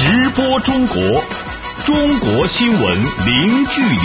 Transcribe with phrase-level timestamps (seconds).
[0.00, 0.96] 直播中国，
[1.84, 2.80] 中国新闻
[3.26, 3.98] 零距离。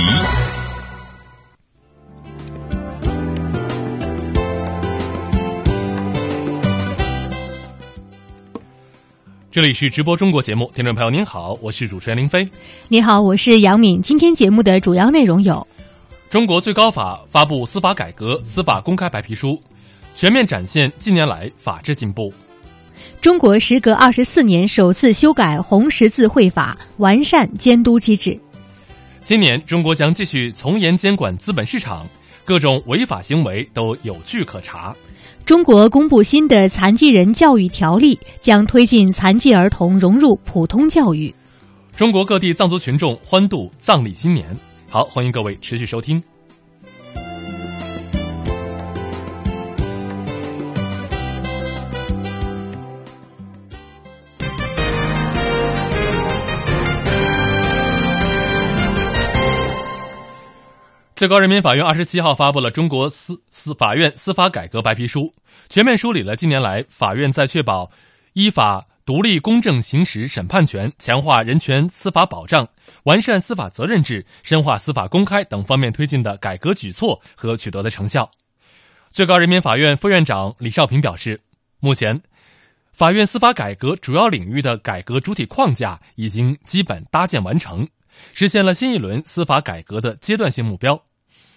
[9.52, 12.50] 这里是直播中国节目，听众朋友您好，我是主持人林飞。
[12.88, 14.02] 你好，我是杨敏。
[14.02, 15.68] 今天节目的主要内容有：
[16.28, 19.62] 中国最高法发布司法改革司法公开白皮书，
[20.16, 22.34] 全面展现近年来法治进步。
[23.24, 28.38] 中国时隔二十四年首次修改红十字会法，完善监督机制。
[29.24, 32.06] 今年，中国将继续从严监管资本市场，
[32.44, 34.94] 各种违法行为都有据可查。
[35.46, 41.34] 中国公布新的残疾人教育条例，将推进残疾儿童融入普通教育。
[41.96, 44.46] 中国各地藏族群众欢度藏历新年。
[44.90, 46.22] 好，欢迎各位持续收听。
[61.24, 65.22] 最高人民法院二十七号发布了《中国司司法院司法改革白皮书》，
[65.70, 67.90] 全面梳理了近年来法院在确保
[68.34, 72.68] 依法独立公正行使审判权、强化人权司法保障、
[73.04, 78.30] 完善司法责任制、深化司法公开等方面推进的改革举措和取得的成效。
[79.10, 81.40] 最高人民法院副院长李少平表示，
[81.80, 82.22] 目前，
[82.92, 87.88] 法院司法改革主要领域的改革主体框架已经基本搭建完成，
[88.34, 91.02] 实现了新一轮司法改革的阶段性目标。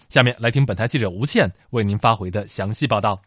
[0.08, 3.20] 下面来听本台记者吴倩为您发回的详细报道。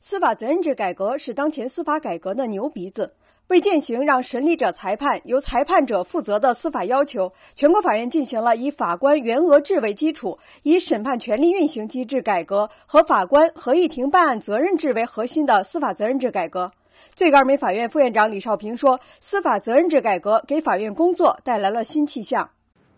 [0.00, 3.14] 司法责任制改革是当前司法改革的牛鼻子。
[3.48, 16.72] 为践行让审理者裁判、由裁判者负责的司法要求，全国法院进行了以法官员额制为基础、以审判权力运行机制改革和法官合议庭办案责任制为核心的司法责任制改革。
[17.14, 22.48] 最高人民法院副院长李少平说：“司法责任制改革给法院工作带来了新气象。”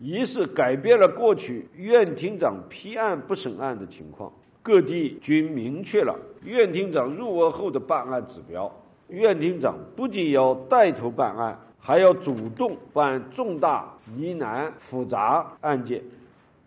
[0.05, 8.71] 一是改变了过去院庭长批案不审案的情况，各地均明确了院庭长入额后的办案指标。
[9.07, 16.03] 院庭长不仅要带头办案，还要主动办重大疑难复杂案件。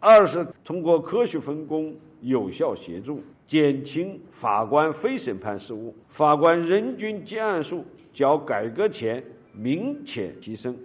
[0.01, 9.23] 二是通过科学分工，有效协助，减轻法官非审判事务，法官人均结案数较改革前
[9.53, 10.77] 明显提升。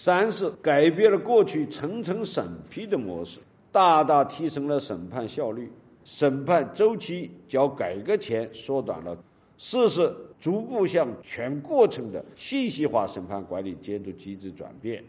[0.00, 3.40] 三是改变了过去层层审批的模式，
[3.72, 5.68] 大大提升了审判效率，
[6.04, 9.18] 审判周期较改革前缩短了。
[9.58, 15.02] 四是逐步向全过程的信息化审判管理监督机制转变，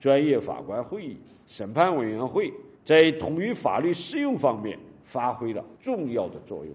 [0.00, 1.16] 专业法官会议、
[1.46, 2.52] 审判委员会
[2.84, 6.74] 在统一法律适用方面发挥了重要的作用。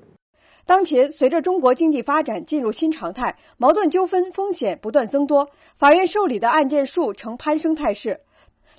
[0.69, 5.49] 当前，随着中国经济发展进入新常态，矛盾纠纷风险不断增多，
[5.79, 8.19] 法院受理的案件数呈攀升态势。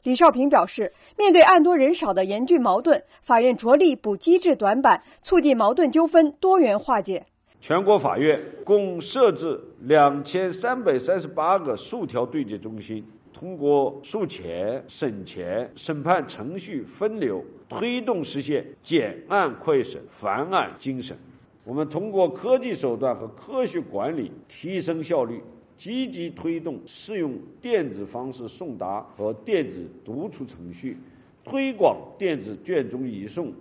[0.04, 7.26] 李少平表示，面对案多人少的严峻矛盾，法院着力补机制短板，促进矛盾纠纷多元化解。
[7.60, 21.18] 全国法院共设置两千三百三十八个诉调对接中心，通过诉前、审前、审判程序分流，推动实现简案快审、繁案精审。
[21.62, 25.42] 我们通过科技手段和科学管理提升效率，
[25.76, 30.96] 积极推动适用电子方式送达和电子读出程序，
[31.44, 33.52] 推广电子卷宗移送，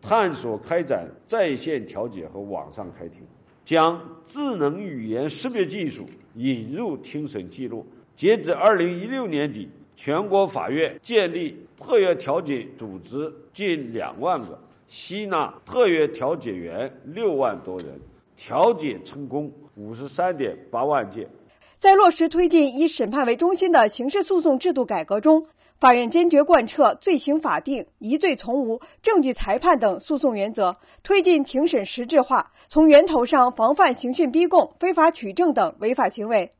[0.00, 3.22] 探索开展在线调解和网上开庭，
[3.64, 7.84] 将智能语言识别技术引入庭审记录。
[8.14, 14.58] 截至二零一六年底，全国法院建立特约调解组织近两万个。
[14.88, 18.00] 吸纳特约调解员六万多人，
[18.36, 21.28] 调解成功五十三点八万件。
[21.74, 25.44] 在落实推进以审判为中心的刑事诉讼制度改革中，
[25.78, 36.50] 法院坚决贯彻罪刑法定、疑罪从无、证据裁判等诉讼原则，推进庭审实质化，从源头上防范刑讯逼供、非法取证等违法行为。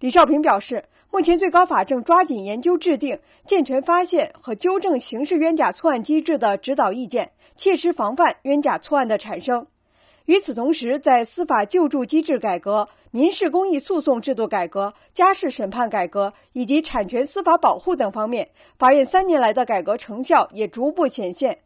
[0.00, 0.84] 李少平表示。
[1.08, 9.66] 目前，最高法正抓紧研究制定健全发现和纠正刑事冤假错案机制的指导意见，切实防范冤假错案的产生。
[10.26, 21.58] 与此同时，在司法救助机制改革、民事公益诉讼制度改革、家事审判改革以及产权司法保护等方面，法院三年来的改革成效也逐步显现。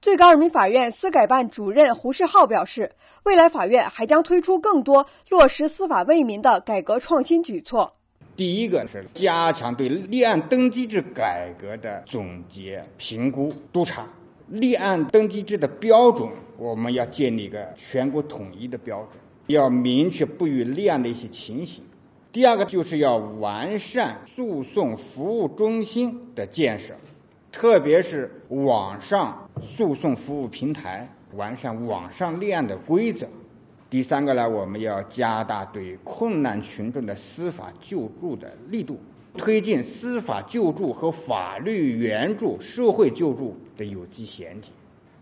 [0.00, 2.92] 最高人民法院司改办主任胡世浩表示，
[3.22, 7.94] 未来法院还将推出更多落实司法为民的改革创新举措。
[8.36, 14.06] 第一个是加强对立案登记制改革的总结、评估、督查。
[14.50, 19.12] 立案登记制的标准，我们要建立一个全国统一的标准，
[19.46, 21.84] 要明确不予立案的一些情形。
[22.32, 26.94] 第二个就是要完善诉讼服务中心的建设，
[27.50, 33.26] 特别是网上诉讼服务平台，完善网上立案的规则。
[33.90, 39.00] 第三个呢，我们要加大对困难群众的司法救助的力度，
[39.38, 44.70] 推进司法救助和法律援助、社会救助的有机衔接。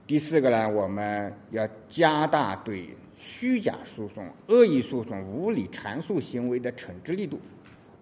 [0.06, 7.38] 第四个呢，我们要加大对虚假诉讼、恶意诉讼、无理缠诉行为的惩治力度。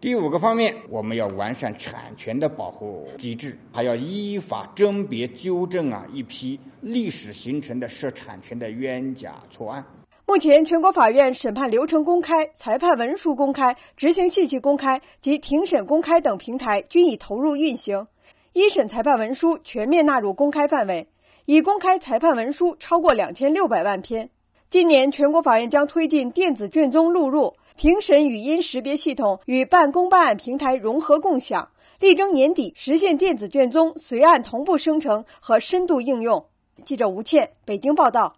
[0.00, 9.82] 第五个方面，我们要完善产权的保护机制，还要依法甄别纠正啊一批历史形成的涉产权的冤假错案。
[10.26, 18.06] 目前，全国法院审判流程公开、裁判文书公开、执行信息公开及庭审公开等平台均已投入运行，
[18.54, 21.06] 一审裁判文书全面纳入公开范围，
[21.44, 24.30] 已公开裁判文书超过两千六百万篇。
[24.70, 31.68] 今年，全国法院将推进电子卷宗录入、庭审语音识别系统与办公办案平台融合共享，
[32.00, 36.46] 力争年底实现电子卷宗随案同步生成和深度应用。
[36.82, 38.34] 记者吴倩，北京报道。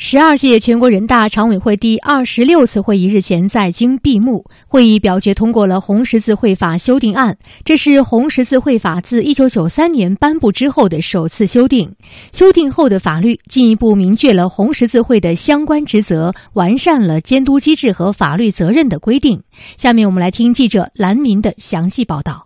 [0.00, 11.96] 十二届全国人大常委会第二十六次会议日前在京闭幕，会议表决通过了《红十字会法》修订案，这是《红十字会法》自一九九三年颁布之后的首次修订。
[12.32, 19.42] 修订后的法律进一步明确了红十字会的相关职责，完善了监督机制和法律责任的规定。
[19.76, 22.44] 下面我们来听记者兰明的详细报道。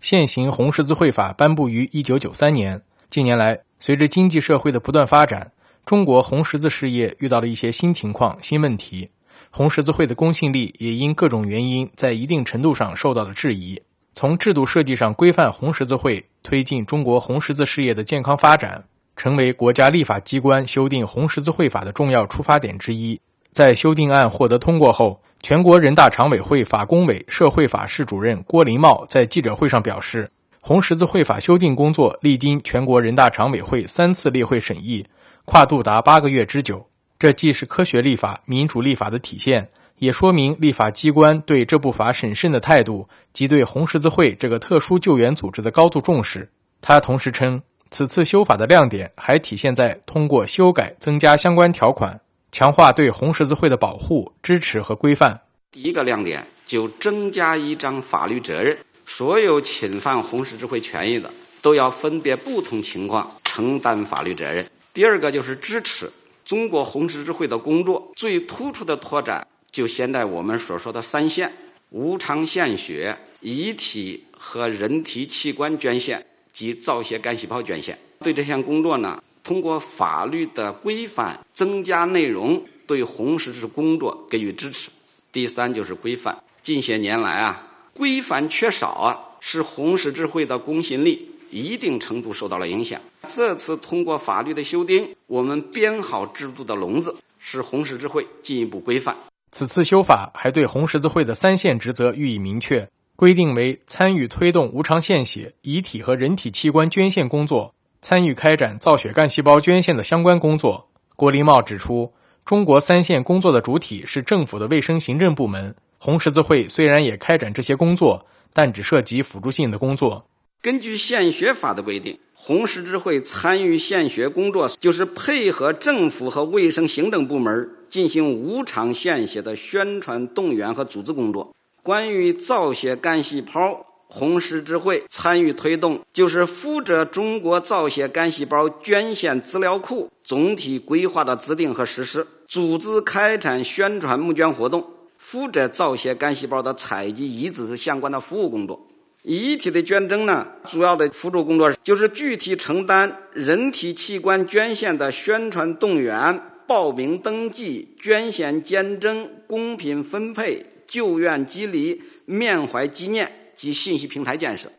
[0.00, 5.50] 现行红十字会法颁布于一九九三年，近年来随着经济社会的不断发展。
[5.88, 9.08] 中国红十字事业遇到了一些新情况、新问题，
[9.48, 13.80] 红十字会的公信力也因各种原因在一定程度上受到了质疑。
[14.12, 18.84] 从制度设计上规范红十字会，推进中国红十字事业的健康发展，
[19.16, 23.18] 成为国家立法机关修订红十字会法的重要出发点之一。
[23.52, 30.30] 在修订案获得通过后，全国人大常委会法工委社会法室主任郭林茂在记者会上表示，
[30.60, 35.02] 红十字会法修订工作历经全国人大常委会三次例会审议。
[35.48, 36.86] 跨度达八个月之久，
[37.18, 39.66] 这既是科学立法、民主立法的体现，
[39.96, 46.46] 也说明立法机关对这部法审慎的态度及对红十字会这个特殊救援组织的高度重视。
[46.82, 52.20] 他同时称，此次修法的亮点还体现在通过修改增加相关条款，
[52.52, 55.40] 强化对红十字会的保护、支持和规范。
[55.72, 61.30] 第一个亮点就增加一张法律责任，所有侵犯红十字会权益的
[61.62, 64.66] 都要分别不同情况承担法律责任。
[64.98, 66.10] 第二个就是支持
[66.44, 71.52] 中国红十字会的工作，最突出的拓展就现在我们所说的三线：
[71.90, 77.96] 无偿献血、遗体和人体器官捐献及造血干细胞捐献。
[78.24, 84.90] 对这项工作呢，通过法律的规范增加内容，对红十字工作给予支持。
[85.30, 86.36] 第三就是规范。
[86.60, 91.30] 近些年来啊，规范缺少啊，是红十字会的公信力。
[91.50, 93.00] 一定程度受到了影响。
[93.26, 99.16] 这次通过法律的修订，我们编好制度的笼子，使红十字会进一步规范。
[99.50, 110.86] 此次修法还对红十字会的三线职责予以明确，规定为参与推动无偿献血、遗体和人体器官捐献工作，参与开展造血干细胞捐献的相关工作。
[111.16, 112.12] 郭林茂指出，
[112.44, 120.24] 中国三线工作的主体是政府的卫生行政部门，红十字会虽然也开展这些工作，但只涉及辅助性的工作。
[120.60, 131.54] 根据献血法的规定，红十字会参与献血工作，就是配合政府和卫生行政部门进行无偿献血的宣传、动员和组织工作。
[131.84, 144.84] 关于造血干细胞，红十字会参与推动，就是负责中国造血干细胞捐献资料库总体规划的制定和实施，组织开展宣传募捐活动，
[145.18, 148.87] 负责造血干细胞的采集、移植相关的服务工作。
[149.30, 164.72] 遗体的捐赠呢，主要的辅助工作就是具体承担人体器官捐献的宣传动员、报名登记、捐献捐赠、公平分配、救援激励、缅怀纪念及信息平台建设。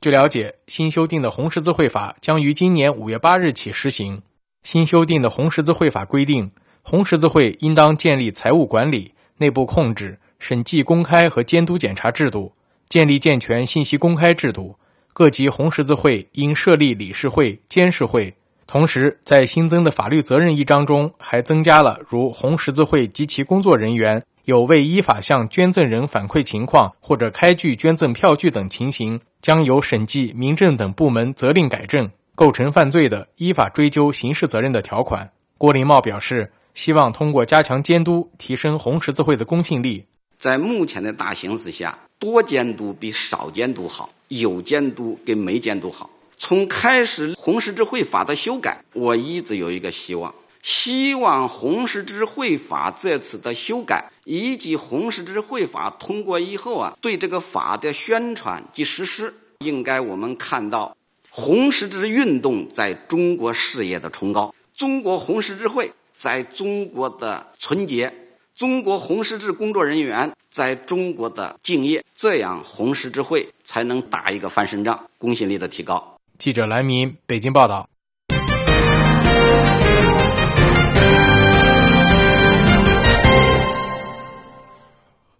[0.00, 4.22] 据了解，新修订的红十字会法将于今年五月八日起实行。
[4.62, 12.52] 新修订的红十字会法规定，红十字会应当建立财务管理、内部控制、审计公开和监督检查制度。
[12.88, 14.76] 建立健全信息公开制度，
[15.12, 18.34] 各级红十字会应设立理事会、监事会。
[18.66, 35.30] 同时，在新增的法律责任一章中，还增加了如红十字会及其工作人员有未依法向捐赠人反馈情况或者开具捐赠票据等情形，将由审计、民政等部门责令改正，构成犯罪的，依法追究刑事责任的条款。
[35.58, 40.04] 郭林茂表示，希望通过加强监督，提升红十字会的公信力。
[40.36, 46.10] 在目前的大形势下，多监督比少监督好，有监督跟没监督好。
[46.38, 60.96] 从开始红十字会法的修改，我一直有一个希望，希望红十字会法这次的修改以及红十字会法通过以后啊，对这个法的宣传及实施，应该我们看到
[61.30, 68.12] 红十字运动在中国事业的崇高，中国红十字会在中国的纯洁。
[68.56, 76.18] 中国红十字工作人员在中国的敬业，这样红十字会才能打一个翻身仗，公信力的提高。
[76.38, 77.86] 记者蓝明北京报道。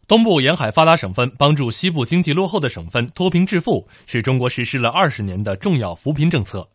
[0.07, 6.69] 东部沿海发达省份帮助西部经济落后的省份脱贫致富，是中国实施了二十年的重要扶贫政策。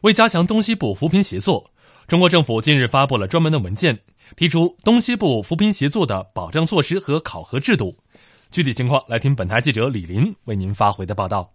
[0.00, 1.70] 为加强东西部扶贫协作，
[2.06, 3.98] 中国政府近日发布了专门的文件。
[4.34, 7.96] 提出东西部扶贫协作的保障措施和考核制度，
[8.50, 11.48] 具体情况来听本台记者李林为您发回的报道。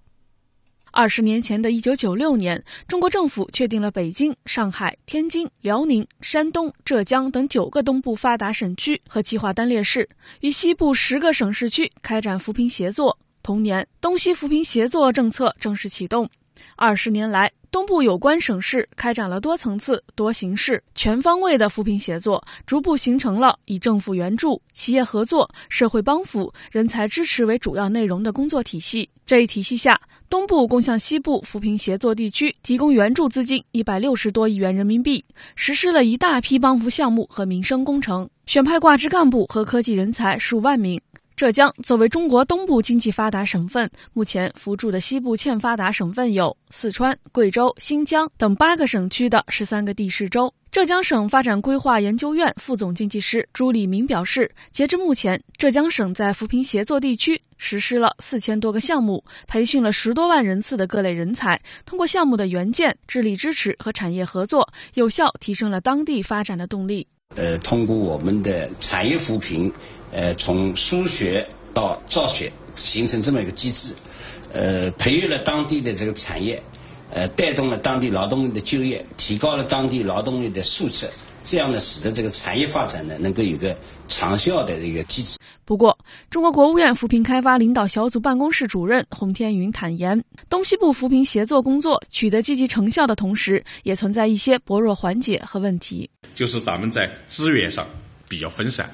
[0.92, 10.08] 二十年前的一九九六年，中国政府确定了北京、上海、天津、辽宁、山东、浙江等九个东部发达省区和计划单列市，
[10.40, 13.18] 与西部十个省市区开展扶贫协作。
[13.44, 16.30] 同年，东西扶贫协作政策正式启动。
[16.78, 29.10] 二十年来，东部有关省市开展了多层次、多形式、全方位的扶贫协作，逐步形成了以政府援助、企业合作、社会帮扶、人才支持为主要内容的工作体系。
[29.26, 29.98] 这一体系下，
[30.30, 35.24] 东部共向西部扶贫协作地区提供援助资金一百六十多亿元人民币，
[35.56, 41.00] 实施了一大批帮扶项目和民生工程，选派挂职干部和科技人才数万名。
[41.42, 50.54] 浙江作为中国东部经济发达省份，目前扶助的西部欠发达省份有四川、贵州、新疆等八个省区的十三个地市州。
[50.72, 67.08] 浙江省发展规划研究院副总经济师朱立明表示，截至目前，浙江省在扶贫协作地区实施了四千多个项目，培训了十多万人次的各类人才，通过项目的援建、智力支持和产业合作，有效提升了当地发展的动力。
[67.36, 69.74] 呃，通过我们的产业扶贫。
[70.12, 73.94] 呃，从输血到造血，形成这么一个机制，
[74.54, 76.62] 呃，培育了当地的这个产业，
[77.12, 81.10] 呃，带动了当地劳动力的就业，提高了当地劳动力的素质，
[81.44, 83.76] 这样呢，使得这个产业发展呢，能够有个
[84.08, 85.38] 长效的一个机制。
[85.64, 85.98] 不过，
[86.30, 97.88] 中国国务院扶贫开发领导小组办公室主任洪天云坦言，东西部扶贫协作工作取得积极成效的同时，也存在一些薄弱环节和问题，就是咱们在资源上
[98.28, 98.90] 比较分散。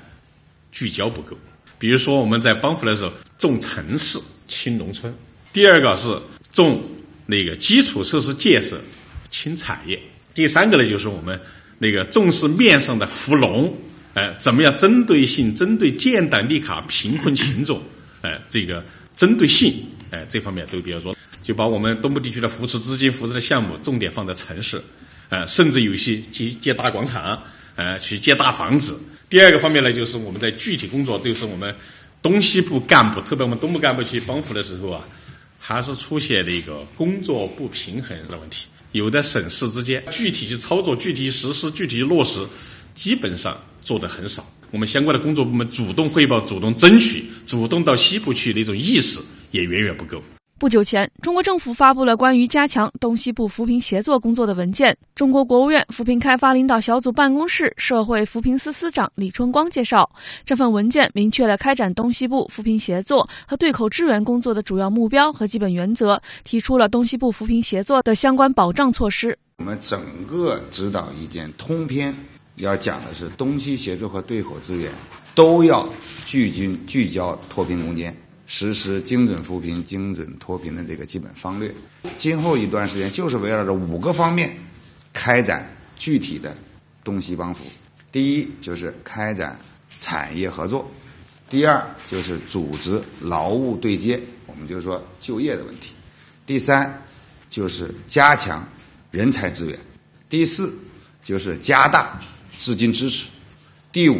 [0.78, 1.36] 聚焦不够，
[1.80, 5.12] 比如说我们在帮扶的时候重城市轻农村，
[5.52, 6.16] 第二个是
[6.52, 6.80] 重
[7.26, 8.80] 那个基础设施建设
[9.32, 10.00] 轻产业，
[10.36, 11.42] 第三个呢就是我们
[11.80, 13.76] 那个重视面上的扶农，
[14.14, 17.82] 哎，怎么样针对性针对建档立卡贫困群众，
[18.22, 19.74] 哎，这个针对性，
[20.12, 24.80] 哎，这方面都比较弱，就把我们东部地区的扶持资金、扶持的项目重点放在城市，
[25.30, 27.42] 呃，甚至有些去建大广场，
[27.76, 28.96] 呃，去建大房子。
[29.30, 31.76] 第二个方面呢，就是我们在具体工作，就是我们
[32.22, 35.06] 东西部干部，特别我们东部干部去帮扶的时候啊，
[35.60, 38.68] 还是出现了一个工作不平衡的问题。
[38.94, 42.40] 有的省市之间具体去操作、具体实施、具体落实，
[42.96, 44.46] 基本上做的很少。
[44.72, 49.20] 我们相关的工作部门主动汇报、主动争取、主动到西部去的一种意识
[49.52, 50.24] 也远远不够。
[50.60, 54.98] 不久前，中国政府发布了关于加强东西部扶贫协作工作的文件。
[55.14, 60.10] 中国国务院扶贫开发领导小组办公室社会扶贫司司长李春光介绍，
[60.44, 69.38] 这份文件明确了开展东西部扶贫协作和对口支援工作的主要目标和基本原则，提出了东西部扶贫协作的相关保障措施。
[69.60, 72.12] 我们整个指导意见通篇
[72.56, 74.92] 要讲的是，东西协作和对口支援
[75.36, 75.88] 都要
[76.26, 78.16] 聚精聚焦脱贫攻坚。
[78.50, 81.70] 实施精准扶贫、精准脱贫的这个基本方略，
[82.18, 84.58] 今后一段时间就是围绕着五个方面
[85.12, 86.56] 开展具体的
[87.04, 87.66] 东西帮扶。
[88.10, 89.60] 第一就是开展
[90.00, 90.90] 产业合作，
[91.50, 95.92] 第二就是组织劳务对接，我们就说就业的问题；
[96.46, 97.04] 第三
[97.50, 98.66] 就是加强
[99.12, 99.78] 人才资源；
[100.30, 100.74] 第四
[101.22, 102.18] 就是加大
[102.56, 103.28] 资金支持；
[103.92, 104.18] 第五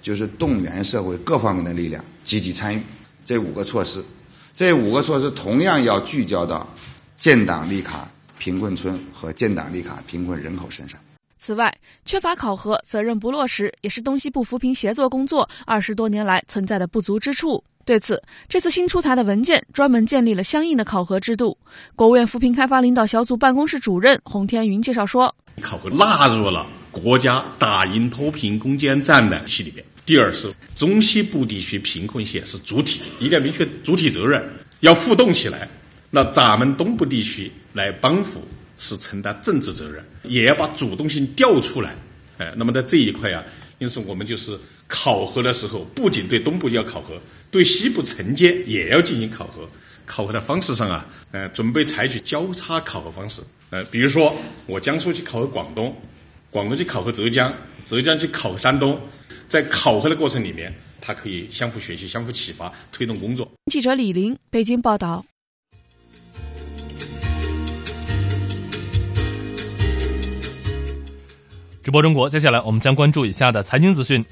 [0.00, 2.80] 就是动员社会各方面的力量积极参与。
[3.24, 4.04] 这五个措施，
[4.52, 6.68] 这五个措施同样要聚焦到
[7.16, 11.00] 建档立卡贫困村和建档立卡贫困人口身上。
[11.38, 17.62] 此外，缺乏考核、责任不落实，也是东西部扶贫协作工作二十多年来存在的不足之处。
[17.84, 21.58] 对此，这次新出台的文件专门建立了相应的考核制度。
[21.94, 34.42] 国务院扶贫开发领导小组办公室主任洪天云介绍说：“考核纳入了国家打赢脱贫攻坚战的系里边。”第二是中西部地区贫困县是主体，一定要明确主体责任，
[34.80, 35.68] 要互动起来。
[36.10, 38.46] 那咱们东部地区来帮扶
[38.78, 41.94] 是承担政治责任，也要把主动性调出来。
[42.38, 43.42] 哎，那么在这一块啊，
[43.78, 47.20] 因此我们就是考核的时候，不仅对东部要考核，
[47.50, 49.68] 对西部承接也要进行考核。
[50.04, 53.40] 考核的方式上啊，呃，准备采取交叉考核方式。
[53.70, 55.96] 呃，比如说我江苏去考核广东，
[56.50, 57.52] 广东去考核浙江，
[57.86, 59.00] 浙江去考核山东。
[59.48, 63.48] 在考核的过程里面，它可以相互学习、相互启发，推动工作。
[63.70, 65.24] 记者李林，北京报道。
[71.82, 74.24] 直播中国，接下来我们将关注以下的财经资讯。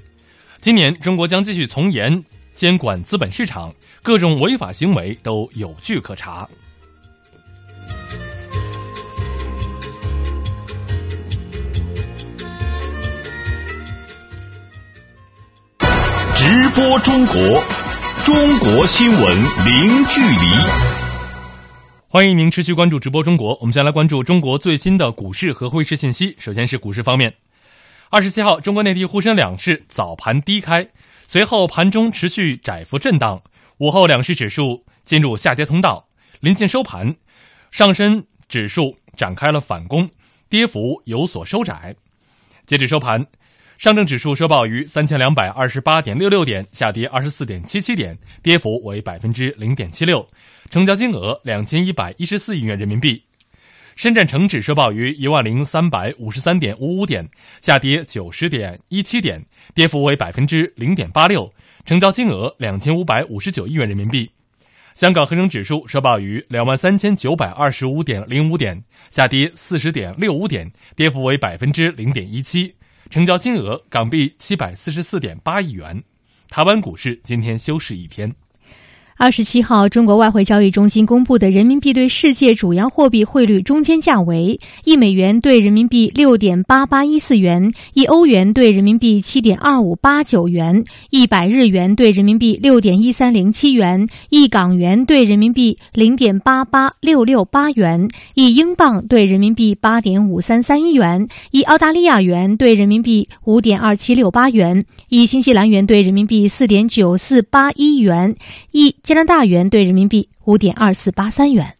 [0.60, 6.48] 今年，中国将继续从严监管资本市场，各种违法行为都有据可查。
[16.34, 17.36] 直播中国，
[18.24, 19.36] 中国新闻
[19.66, 20.46] 零距离。
[22.08, 23.56] 欢迎您持续关注直播中国。
[23.60, 26.34] 我们先来关注中国最新的股市和汇市信息。
[26.38, 27.34] 首先是股市方面，
[28.08, 30.88] 二十七号，中国内地沪深两市早盘低开，
[31.26, 33.42] 随后盘中持续窄幅震荡，
[33.78, 36.06] 午后两市指数进入下跌通道。
[36.40, 37.14] 临近收盘，
[37.70, 40.08] 上升指数展开了反攻，
[40.48, 41.94] 跌幅有所收窄。
[42.64, 43.26] 截止收盘。
[43.82, 50.24] 上证指数收报于三千两百二十八点六六点，下跌二十四点七七点，跌幅为百分之零点七六，
[50.70, 53.20] 成交金额两千一百一十四亿元人民币。
[53.96, 57.28] 深圳成指收报于一万零三百五十三点五五点，
[57.60, 61.52] 下跌九十点一七点，跌幅为百分之零点八六，
[61.84, 64.30] 成交金额两千五百五十九亿元人民币。
[64.94, 72.72] 香港恒生指数收报于两万三千九百二十五点零五点，下跌四十点六五点，跌幅为百分之零点一七。
[73.10, 76.02] 成交金额港币七百四十四点八亿元，
[76.48, 78.34] 台湾股市今天休市一天。
[79.22, 108.34] 二十七号，中国外汇交易中心公布的人民币对世界主要货币汇率中间价为：一美元兑人民币六点八八一四元，一欧元兑人民币七点二五八九元，一百日元兑人民币六点一三零七元，一港元兑人民币零点八八六六八元，一英镑兑人民币八点五三三一元，一澳大利亚元兑人民币五点二七六八元，一新西兰元兑人民币四点九四八一元，
[108.72, 108.92] 一。
[109.14, 111.76] 拿大元兑人民币五点二四八三元。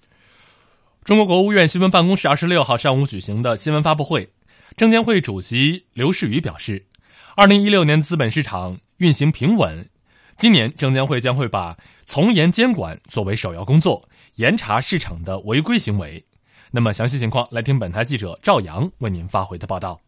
[1.05, 4.31] 中国国务院新闻办公室二十六号上午举行的新闻发布会，
[4.77, 6.87] 证监会主席刘士余表示，
[7.35, 9.89] 二零一六年资本市场运行平稳，
[10.37, 16.25] 今年证监会将会把从严监管作为首要工作，严查市场的违规行为。
[16.71, 20.01] 那么详细情况，来听本台记者赵阳为您发回的报道。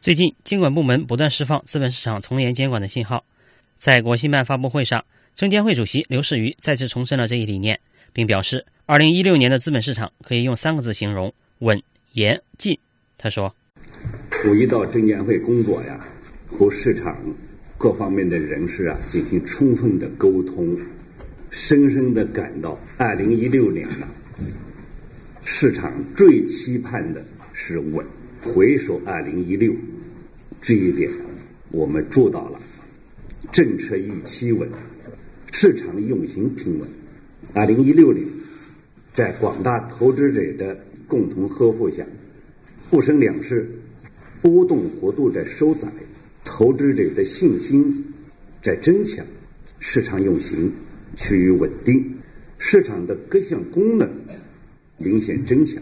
[0.00, 3.24] 最近，监管部门不断释放资本市场从严监管的信号，
[3.78, 5.04] 在国新办发布会上。
[5.36, 7.80] 证监会主席刘士余再次重申了这一理念，
[8.12, 12.78] 并表示，二零一六年的资本市场可以用三个字形容：稳、严、进。
[13.18, 13.52] 他说
[14.46, 15.98] ：“五一到证监会工作呀，
[16.46, 17.34] 和市场
[17.76, 20.78] 各方面的人士啊进行充分的沟通，
[21.50, 24.06] 深深的感到，二零一六年呢，
[25.44, 28.06] 市场最期盼的是稳。
[28.40, 29.74] 回首二零一六，
[30.62, 31.10] 这一点
[31.72, 32.60] 我们做到了，
[33.50, 34.70] 政策预期稳。”
[35.56, 36.88] 市场运行平稳。
[37.52, 38.26] 二零一六年，
[39.12, 42.04] 在广大投资者的共同呵护下，
[42.90, 43.70] 沪深两市
[44.42, 45.86] 波动幅度在收窄，
[46.42, 48.14] 投资者的信心
[48.64, 49.24] 在增强，
[49.78, 50.72] 市场运行
[51.14, 52.16] 趋于稳定，
[52.58, 54.10] 市场的各项功能
[54.98, 55.80] 明显增强，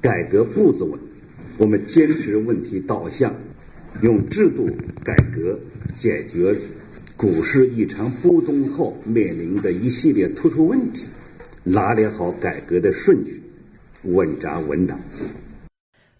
[0.00, 0.98] 改革步子稳。
[1.58, 3.32] 我们坚持问题导向，
[4.02, 4.68] 用制度
[5.04, 5.60] 改革
[5.94, 6.56] 解决。
[7.16, 11.06] 股市异常波动后面临的一系列突出问题，
[11.62, 13.40] 拿捏好改革的顺序，
[14.02, 14.98] 稳扎稳打。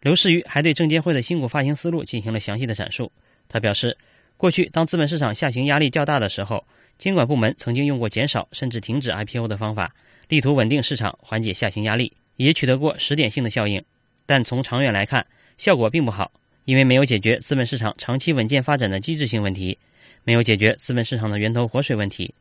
[0.01, 3.11] 刘士余还对证监会的新股发行思路进行了详细的阐述。
[3.49, 3.99] 他表示，
[4.37, 6.65] 过去当资本市场下行压力较大的时候，
[6.97, 9.97] 监管部门曾经用过减少甚至停止 IPO 的方法，
[10.29, 13.85] 力图稳定市场，缓解下行压力，也取得过时点性的效应。
[14.27, 15.27] 但从长远来看，
[15.59, 16.31] 效果并不好，
[16.65, 19.79] 因为没有解决资本市场长期稳健发展的机制性问题。
[20.25, 22.35] 没有解决资本市场的源头活水问题，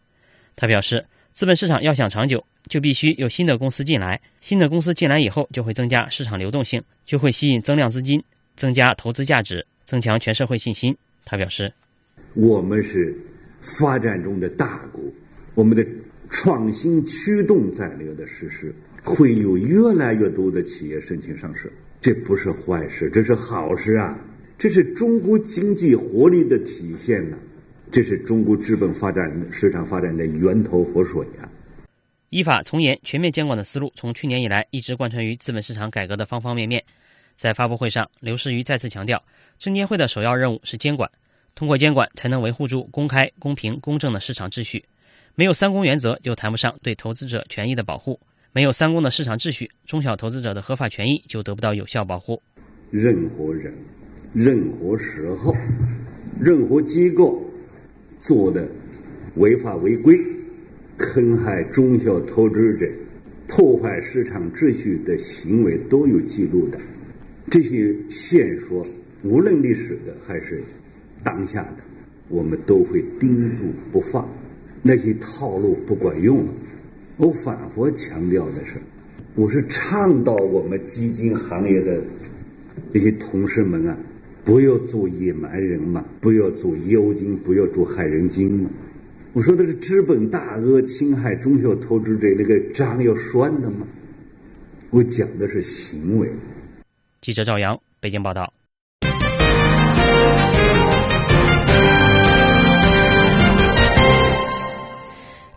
[0.55, 8.23] 他表示，资本市场要想长久，就必须有新的公司进来，新的公司进来以后，就会增加市场流动性，就会吸引增量资金，
[8.55, 10.97] 增加投资价值，增强全社会信心。
[11.25, 11.73] 他表示，
[12.33, 13.17] 我们是
[13.59, 15.03] 发展中的大国，
[15.55, 15.85] 我们的
[16.29, 24.19] 创新驱动战略的实施，会有越来越多的企业申请上市，这不是坏事，这是好事啊，
[24.57, 27.37] 这是中国经济活力的体现呢。
[27.93, 31.45] 这是中国资本发展市场发展的源头活水啊！
[32.31, 36.83] 依法从严、全面监管的思路，从去年以来一直贯穿于资本市场改革的方方面面。
[37.37, 39.23] 在发布会上，刘士余再次强调，
[39.59, 41.07] 证监会的首要任务是监管，
[41.53, 44.83] 通过监管才能维护住公开、公平、公正的市场秩序。
[45.35, 48.19] 没有三公原则，就谈不上对投资者权益的保护；
[48.53, 52.41] 没有三公的市场秩序，中小投资者的合法权益就得不到有效保护。
[52.89, 53.71] 任何人、
[54.33, 55.53] 任何时候、
[56.39, 57.39] 任何机构
[58.23, 58.65] 做的
[59.35, 60.17] 违法违规、
[60.97, 62.89] 坑害中小投资者、
[63.49, 66.79] 破坏市场秩序的行为都有记录的。
[67.51, 68.81] 这些线索，
[69.23, 70.63] 无论历史的还是
[71.21, 71.83] 当下的，
[72.29, 74.27] 我们都会盯住不放。
[74.81, 76.53] 那些套路不管用了。
[77.17, 78.77] 我反复强调的是，
[79.35, 82.01] 我是倡导我们基金行业的
[82.93, 83.97] 这些同事们啊，
[84.45, 88.69] 不要做野蛮人嘛，不要做妖精，不要做害人精嘛。
[89.31, 93.87] 我说的是资本大鳄侵害中小投资者，那个账要算的嘛。
[94.89, 96.29] 我讲的是行为。
[97.21, 98.53] 记者赵阳，北京报道。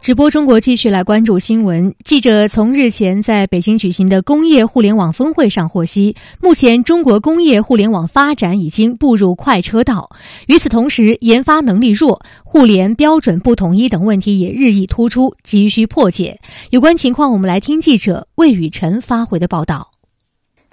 [0.06, 1.92] 直播中国继续来关注新闻。
[2.04, 10.08] 记者从日前在北京举行的工业互联网峰会上获悉，目前中国工业互联网发展已经步入快车道。
[10.46, 16.38] 与此同时，研发能力弱、互联标准不统一等问题也日益突出，急需破解。
[16.70, 19.95] 有关情况，我们来听记者魏雨辰发回的报道。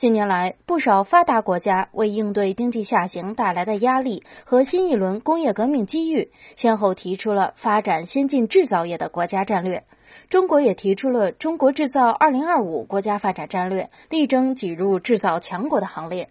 [0.04, 9.82] 近年来，不少发达国家为应对经济下行带来的压力和新一轮工业革命机遇，先后提出了发展先进制造业的国家战略。
[10.28, 16.28] 中国也提出了“中国制造 2025” 国家发展战略，力争挤入制造强国的行列。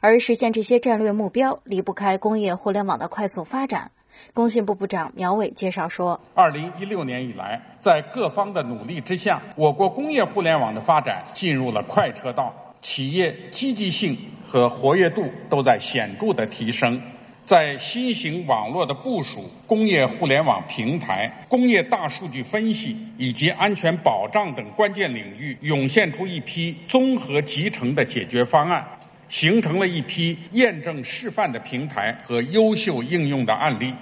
[0.00, 3.90] 而实现这些战略目标，离不开工业互联网的快速发展。
[4.34, 14.14] 工信部部长苗伟介绍说：“2016 年以来，在各方的努力之下，我国工业互联网的发展进入了快车道。”企业积极性
[14.46, 17.00] 和活跃度都在显著的提升，
[17.42, 28.86] 在新型网络的部署、工业互联网平台、工业大数据分析以及安全保障等关键领域，涌现出一批综合集成的解决方案，
[29.30, 33.94] 形成了一批验证示范的平台和优秀应用的案例。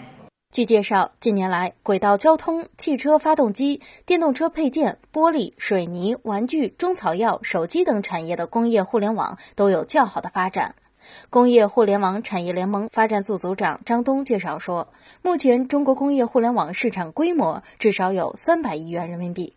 [0.53, 10.75] 据介绍，近年来，轨道交通、汽车发动机、电动车配件、玻璃、水泥、玩具、中草药、手机等产业的工业互联网都有较好的发展。
[11.31, 14.87] 工业互联网产业联盟发展组组长张东介绍说，
[15.23, 19.55] 目前中国工业互联网市场规模至少有三百亿元人民币。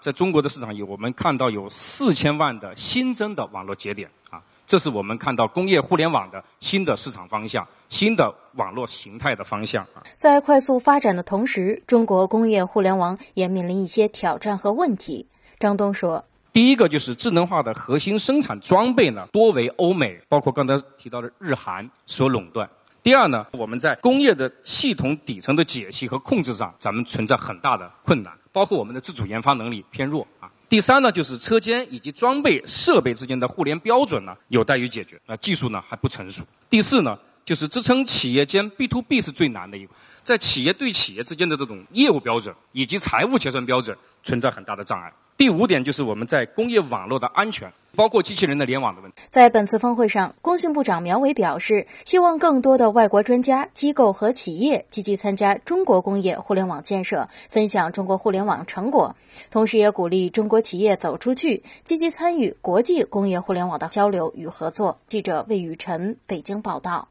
[0.00, 4.42] 在中国的市场里，我们看到有四千万的新增的网络节点啊。
[4.66, 10.02] 这是我们看到工业互联网的新的市场方向、新的网络形态的方向啊。
[10.14, 15.26] 在快速发展的同时，中国工业互联网也面临一些挑战和问题。
[15.58, 16.24] 张东说
[16.54, 22.68] ：“第一个就是智能化的核心生产装备呢，多为欧美，包括刚才提到的日韩所垄断。
[23.02, 35.20] 第二呢，我们在工业的系统底层的解析和控制上，咱们存在很大的困难，包括我们的自主研发能力偏弱啊。”第三呢，就是车间以及装备设备之间的互联标准呢，有待于解决。
[35.26, 36.42] 那技术呢还不成熟。
[36.70, 45.12] 第四呢，就是支撑企业间 B to B 是最难的一个，在企业对企业之间的这种业务标准以及财务结算标准存在很大的障碍。
[45.36, 49.16] 第五点就是我们在工业网络的安全，包括机器人的联网的问题。
[49.28, 59.16] 在本次峰会上，工信部长苗伟表示，希望更多的外国专家、机构和企业积极参加中国工业互联网建设，分享中国互联网成果，
[59.50, 65.00] 同时也鼓励中国企业走出去，积极参与国际工业互联网的交流与合作。
[65.08, 67.08] 记者魏雨辰，北京报道。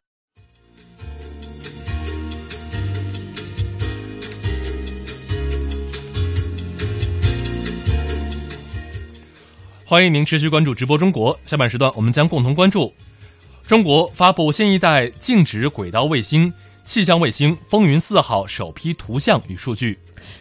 [9.92, 11.38] 欢迎您持续关注直播中国。
[11.44, 12.90] 下半时段，我们将共同关注：
[13.66, 16.50] 中国发布新一代静止轨道卫星
[16.82, 19.94] 气象卫星“风云四号”首批图像与数据；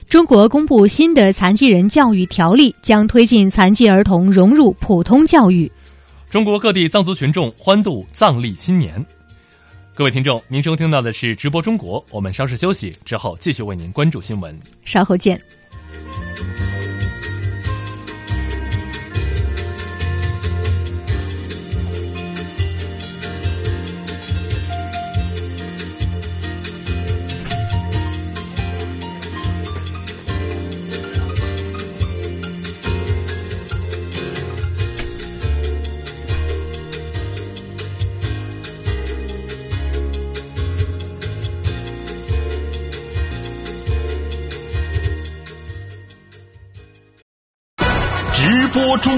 [0.08, 5.70] 中国公布新的残疾人教育条例，将推进残疾儿童融入普通教育；
[6.30, 9.06] 中国各地藏族群众欢度藏历新年。
[9.94, 12.02] 各位听众，您收听到的是直播中国。
[12.10, 14.58] 我们稍事休息之后，继续为您关注新闻。
[14.86, 15.38] 稍后见。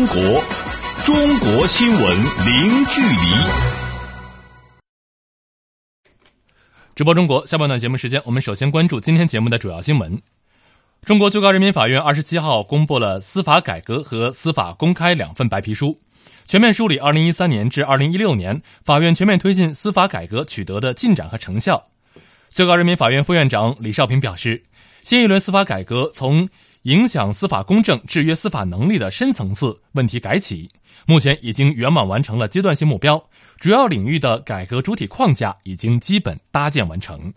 [0.03, 0.43] 中国，
[1.05, 3.17] 中国新闻零距离。
[6.93, 10.21] 直播中国下半段节目时间，我们首先关注今天节目的主要新闻。
[11.05, 15.97] 中国最高人民法院二十七号公布了司法改革和司法公开两份白皮书，
[16.47, 21.81] 全面梳理二零一三年至二零一六年法院全面推进司法改革取得的进展和成效。
[22.49, 24.63] 最高人民法院副院长李少平表示，
[25.01, 26.49] 新一轮司法改革从
[26.83, 30.69] 影响司法公正、制约司法能力的深层次问题改起，
[31.07, 33.23] 目前已经圆满完成了阶段性目标，
[33.57, 37.33] 主要领域的改革主体框架已经基本搭建完成。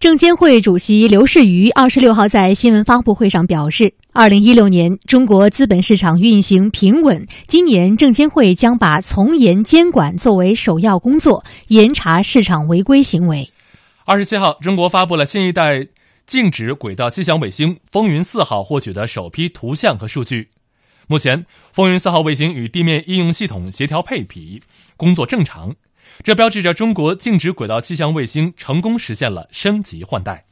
[0.00, 13.48] 证监会主席刘士余二十六号在新闻发布会上表示，二零一六年中国资本市场运行平稳，今年证监会将把从严监管作为首要工作，严查市场违规行为。
[14.04, 15.86] 二十七号，中国发布了新一代
[16.32, 20.48] 静止轨道气象卫星“风云四号”获取的首批图像和数据。
[21.06, 24.62] 目前，“风云四号”卫星与地面应用系统协调配比，
[24.96, 25.76] 工作正常，
[26.22, 30.46] 这标志着中国静止轨道气象卫星成功实现了升级换代。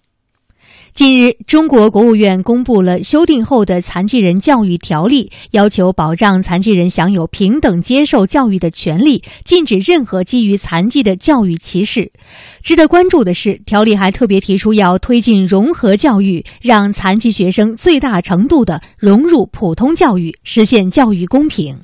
[0.92, 12.12] 近日，中国国务院公布了修订后的《残疾人教育条例》，要求保障残疾人享有平等接受教育的权利，禁止任何基于残疾的教育歧视。
[12.60, 21.78] 值得关注的是，条例还特别提出要推进融合教育，让残疾学生最大程度的融入普通教育，实现教育公平。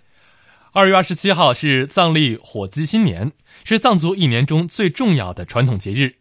[0.73, 3.33] 二月二十七号是藏历火鸡新年，
[3.65, 6.17] 是藏族一年中最重要的传统节日。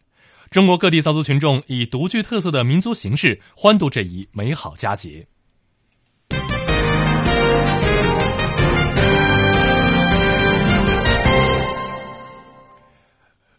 [0.52, 5.28] 中国各地藏族群众以独具特色的民族形式欢度这一美好佳节。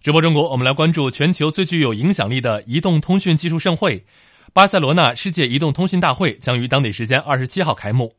[0.00, 4.06] 直播中国，我们来关注全球最具有影响力的移动通讯技术盛会——
[4.54, 8.14] 巴塞罗那世界移动通信大会将于当地时间二十七号开幕。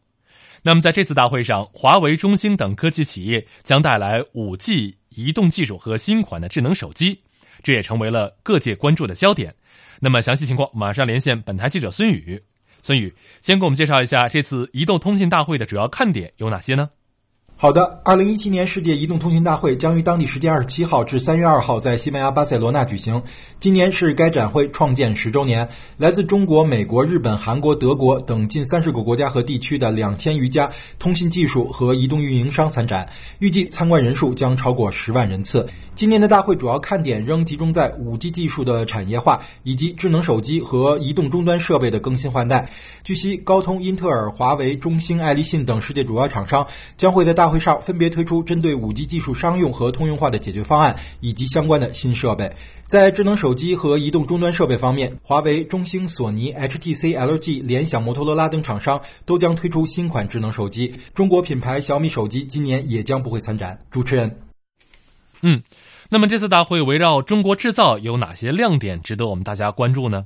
[0.64, 7.20] 那么，在这次大会上，华为、中兴等科技企业将带来五 G 移动技术和新款的智能手机。
[7.64, 9.56] 这也成为了各界关注的焦点。
[10.00, 12.44] 那么详细情况，马上连线本台记者孙宇。
[12.82, 16.90] 孙宇，先给我们介绍一下这次移动通信大会的主要看点有哪些呢？
[17.60, 23.20] 好的，二零一七年世界移动通信大会将于当地时间二十七号至三月二号在西班牙巴塞罗那举行。
[23.60, 25.68] 今年是该展会创建十周年，
[25.98, 35.68] 来自中国、美国、日本、韩国、德国等近三十个国家和地区的两千余家通信技术和移动运营商参展，预计参观人数将超过十万人次。
[35.96, 42.70] 今年的大会主要看点仍集中在五 G 技术的产业化以及智能手机和移动终端设备的更新换代。
[43.04, 46.68] 据悉，高通、英特尔、华为、中兴、爱立信等世界主要厂商
[46.98, 52.54] 将会在大大会上分别推出针对五 G 技术商用和通用化的解决方案以及相关的新设备。
[52.84, 60.94] 在智能手机和移动终端设备方面，华为、中兴、索尼、HTC、LG、联想、摩托罗拉等厂商都将推出新款智能手机。
[61.16, 63.80] 中国品牌小米手机今年也将不会参展。
[63.90, 64.42] 主持人，
[65.42, 65.64] 嗯。
[66.10, 70.26] 那么这次大会围绕中国制造有哪些亮点值得我们大家关注呢？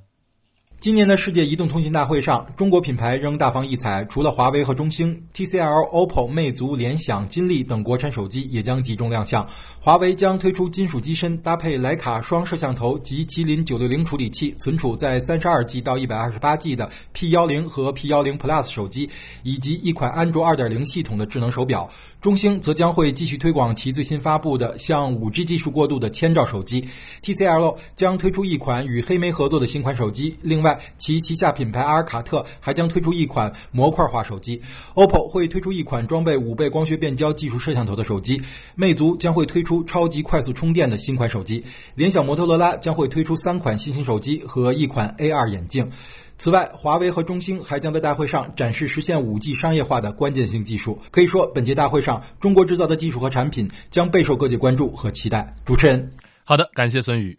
[0.81, 4.03] 今年的世界移动通信大会上，中国品牌仍大放异彩。
[4.05, 9.47] 除了华为和中兴，TCL、OPPO、魅族、联想、金立等国产手机也将集中亮相。
[9.79, 19.07] 华为将推出金属机身，搭配徕卡双摄像头及麒麟九六零处理器，存储在三十二 G 到一百二十八 G 的 P 幺零和 P 幺零 Plus 手机，
[19.43, 21.87] 以及一款安卓二点零系统的智能手表。
[22.21, 26.87] 中兴则将会继续推广其最新发布的向五 G 技术过渡的千兆手机。
[27.23, 30.37] TCL 将推出一款与黑莓合作的新款手机。
[30.43, 34.61] 另外，其旗下品牌阿尔卡特还将推出一款模块化手机
[34.93, 38.39] ，OPPO 会推出一款装备五倍光学变焦技术摄像头的手机，
[38.75, 41.63] 魅族将会推出超级快速充电的新款手机，
[41.95, 45.89] 联想、摩托罗拉将会推出三款新型手机和一款 AR 眼镜。
[46.41, 50.97] 此外，华为和中兴还将在大会上展示实现五 G 商业化的关键性技术。
[51.11, 55.55] 可以说，本届大会上中国制造的技术和产品将备受各界关注和期待。
[55.65, 57.37] 主持人，好的，感谢孙宇。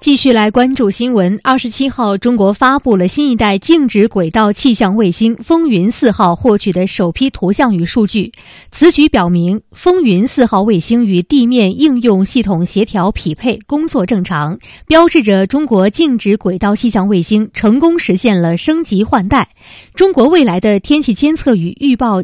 [0.00, 1.38] 继续来关注新闻。
[1.42, 8.32] 二十七号，中国发布了新一代静止轨道气象卫星“风云四号”获取的首批图像与数据。
[8.70, 19.50] 此举表明，“风云四号”卫星与地面应用系统协调匹配，工作正常，标志着中国静止轨道气象卫星成功实现了升级换代。
[19.94, 22.22] 中国未来的天气监测与预报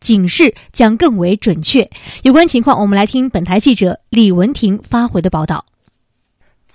[0.00, 1.88] 警示将更为准确。
[2.24, 5.64] 有关情况，我们来听本台记者李文婷发回的报道。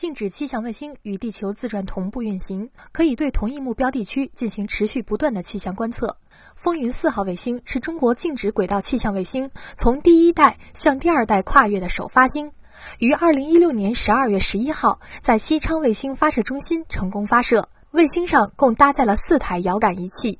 [0.01, 6.17] 静止气象卫星与地球自转同步运行，可以对同一目标地区进行持续不断的气象观测。
[6.55, 12.51] 风云四号卫星是中国静止轨道气象卫星从第一代向第二代跨越的首发星。
[12.97, 17.69] 于二零一六年十二月十一号在西昌卫星发射中心成功发射。
[17.91, 20.39] 卫星上共搭载了四台遥感仪器。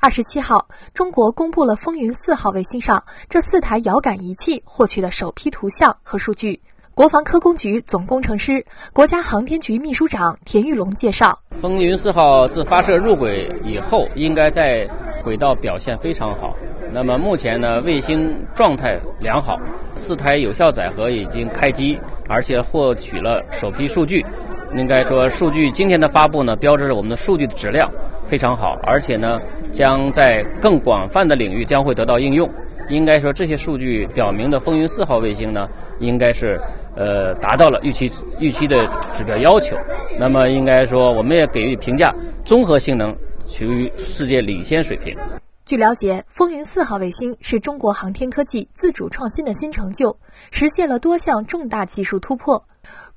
[0.00, 6.60] 二十七号，中国公布了风云四号卫星上这四台遥感仪器获取的首批图像和数据。
[6.98, 14.84] 国防科工局总工程师、国家航天局秘书长田玉龙介绍：风云四号自发射入轨以后，应该在
[15.22, 16.56] 轨道表现非常好。
[16.92, 19.56] 那么目前呢，卫星状态良好，
[19.94, 21.96] 四台有效载荷已经开机，
[22.28, 24.26] 而且获取了首批数据。
[24.74, 27.88] 应该说，数据今天的发布呢，标志着我们的数据的质量
[28.24, 29.38] 非常好，而且呢，
[29.70, 32.50] 将在更广泛的领域将会得到应用。
[32.90, 35.68] 应该说，这些数据表明的风云四号卫星呢，
[36.00, 36.58] 应该是
[36.98, 39.76] 呃达到了预期预期的指标要求。
[40.18, 42.12] 那么，应该说，我们也给予评价，
[42.44, 45.16] 综合性能处于世界领先水平。
[45.64, 50.18] 据了解，风云四号卫星是中国航天科技自主创新的新成就，
[50.50, 52.62] 实现了多项重大技术突破。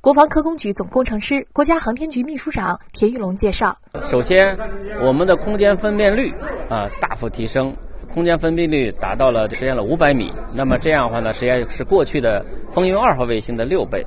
[0.01, 4.57] 国防科工局总工程师、国家航天局秘书长田玉龙介绍：首先，
[5.01, 6.33] 我们的空间分辨率
[6.69, 7.73] 啊大幅提升，
[8.13, 10.31] 空间分辨率达到了实现了五百米。
[10.53, 14.05] 那么这样的话呢，实际上是过去的风云二号卫星的六倍。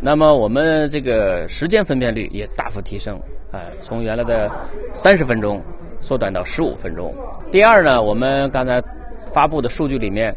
[0.00, 3.16] 那么我们这个时间分辨率也大幅提升，
[3.52, 4.50] 啊，从原来的
[4.92, 5.62] 三十分钟
[6.00, 7.14] 缩短到十五分钟。
[7.50, 8.82] 第二呢，我们刚才
[9.32, 10.34] 发布的数据里面，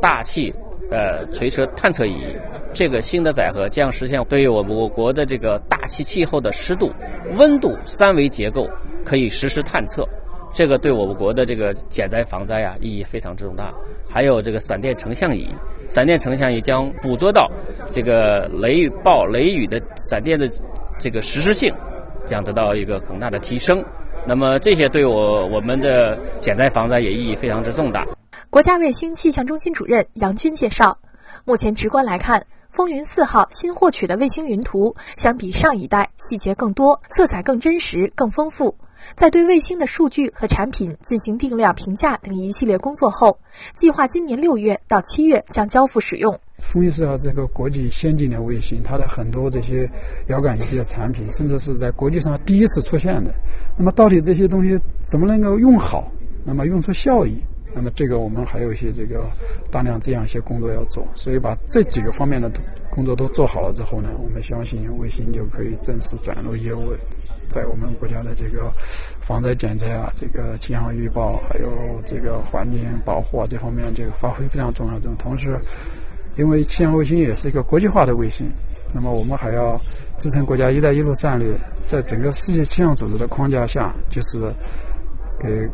[0.00, 0.54] 大气。
[0.90, 2.36] 呃，垂直探测仪
[2.70, 6.92] 这个新的载荷将实现对于我我国的这个大气气候的湿度、
[7.38, 8.68] 温度三维结构
[9.02, 10.06] 可以实时探测，
[10.52, 13.72] 这个对我国的这个减灾防灾啊意义非常之重大。
[14.08, 15.48] 还有这个闪电成像仪，
[15.88, 17.50] 闪电成像仪将捕捉到
[17.90, 20.50] 这个雷雨暴、雷雨的闪电的
[20.98, 21.74] 这个实时性，
[22.26, 23.82] 将得到一个很大的提升。
[24.26, 28.06] 那么这些对我我们的减灾防灾也意义非常之重大。
[28.50, 30.98] 国家卫星气象中心主任杨军介绍，
[31.44, 38.76] 目前直观来看，风云四号新获取的卫星云图相比上一代细节更多，色彩更真实、更丰富。
[39.14, 43.38] 在对卫星的数据和产品进行定量评价等一系列工作后，
[43.74, 46.38] 计划今年六月到七月将交付使用。
[46.58, 49.90] 风云四号这个国际先进的卫星，它的很多这些
[50.28, 53.34] 遥感仪器的产品，甚至是在国际上第一次出现的。
[53.76, 54.78] 那么，到底这些东西
[55.10, 56.10] 怎么能够用好？
[56.44, 57.36] 那么用出效益？
[57.74, 59.24] 那么这个我们还有一些这个
[59.70, 62.50] 大量这样一些工作要做，所以把这几个方面的
[62.90, 66.92] 工作都做好了之后呢，我们相信卫星就可以正式转入业务，
[67.52, 68.72] 在我们国家的这个
[69.20, 71.68] 防灾减灾啊、这个气象预报还有
[72.06, 75.10] 这个环境保护啊这方面，这个发挥非常重要的。
[75.18, 75.54] 同时，
[76.36, 78.50] 因为气象卫星也是一个国际化的卫星，
[78.94, 79.78] 那么我们还要
[80.16, 81.54] 支撑国家“一带一路”战略，
[81.86, 84.50] 在整个世界气象组织的框架下，就是。
[85.42, 85.68] 给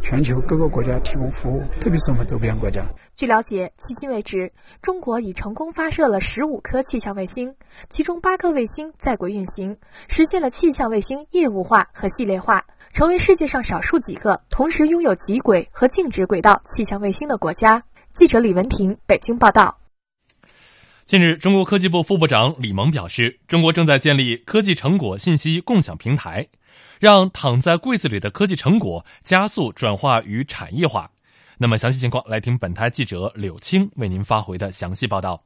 [0.00, 2.82] 全球各个国家提供服务，特别是我们周边国家。
[3.14, 7.54] 据了解，迄今为止，中国已成功发射了十五颗气象卫星，
[7.90, 9.76] 其中八颗卫星在轨运行，
[10.08, 17.82] 实现了气象卫星业务化和系列化，成为世界上少数几个同时拥有极轨和静止轨道气象卫星的国家。
[18.14, 19.78] 记者李文婷北京报道。
[21.04, 26.48] 近日，中国科技部副部长李萌表示，中国正在建立科技成果信息共享平台。
[27.02, 31.10] 让躺在柜子里的科技成果加速转化与产业化。
[31.58, 35.42] 那么，详细情况来听本台记者柳青为您发回的详细报道。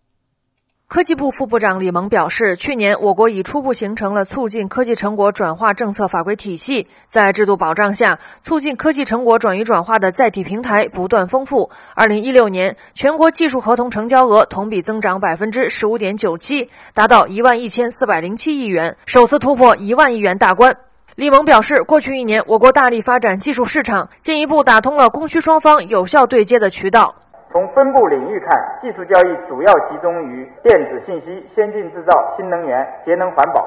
[0.87, 11.71] 科技部副部长李萌表示，去年我国已初步形成了促进科技成果转化政策法规体系，在制度保障下，促进科技成果转移转化的载体平台不断丰富。
[11.95, 20.77] 二零一六年，全国技术合同成交额同比增长百分之十五点九七，达到一万一千四百零七亿元，首次突破一万亿元大关。
[21.17, 27.15] 李萌表示，过去一年，我国大力发展技术市场，进一步打通了供需双方有效对接的渠道。
[27.51, 28.51] 从分布领域看，
[28.83, 33.67] 技术交易主要集中于电子信息、先进制造、新能源、节能环保、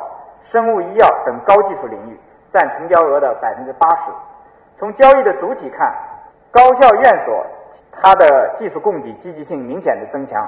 [0.51, 2.19] 生物医药等高技术领域，
[2.53, 4.11] 占成交额的百分之八十。
[4.77, 5.91] 从交易的主体看，
[6.51, 7.43] 高校院所
[7.99, 10.47] 它的技术供给积极性明显的增强，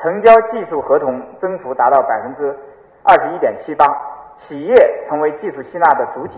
[0.00, 2.56] 成交技术合同增幅达到百分之
[3.02, 3.84] 二十一点七八。
[4.46, 4.74] 企业
[5.08, 6.34] 成为技术吸纳的主体，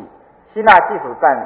[0.53, 1.37] 吸纳技术占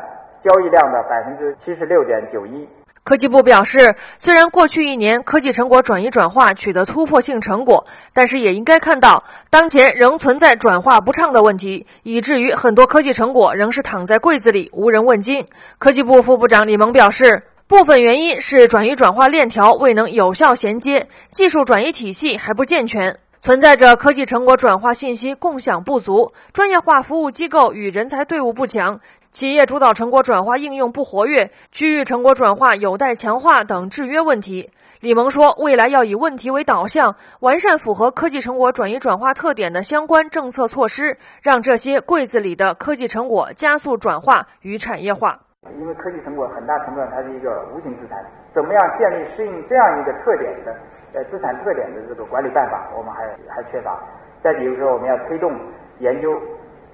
[0.45, 2.69] 交易量的百分之七十六点九一。
[3.05, 15.47] 科技部表示，虽然过去一年科技成果转移转化取得突破性成果，但是也应该看到，当前仍存在转化不畅的问题，以至于很多科技成果仍是躺在柜子里无人问津。
[15.79, 23.17] 科技部副部长李萌表示，部分原因是转移转化链条未能有效衔接，技术转移体系还不健全。
[23.41, 34.71] 存在着科技成果转化信息共享不足、专业化服务机构与人才队伍不强、企业主导成果转化应用不活跃、区域成果转化有待强化等制约问题。
[35.01, 45.39] 李萌说，未来要以问题为导向，完善符合科技成果转移转化特点的相关政策措施，让这些柜子里的科技成果加速转化与产业化。
[45.79, 48.19] 因为科技成果很大程度上它是一个无形资产，
[48.55, 50.75] 怎么样建立适应这样一个特点的
[51.15, 54.01] 呃资产特点的这个管理办法，我们还还缺乏。
[54.43, 55.53] 再比如说，我们要推动
[55.99, 56.41] 研究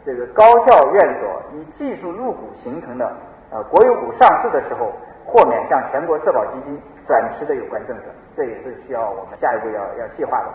[0.05, 3.11] 这个高校院所以技术入股形成的
[3.51, 4.93] 呃国有股上市的时候。
[5.27, 8.03] 豁免向全国社保基金转持的有关政策，
[8.37, 10.51] 这也是需要我们下一步要要细化的。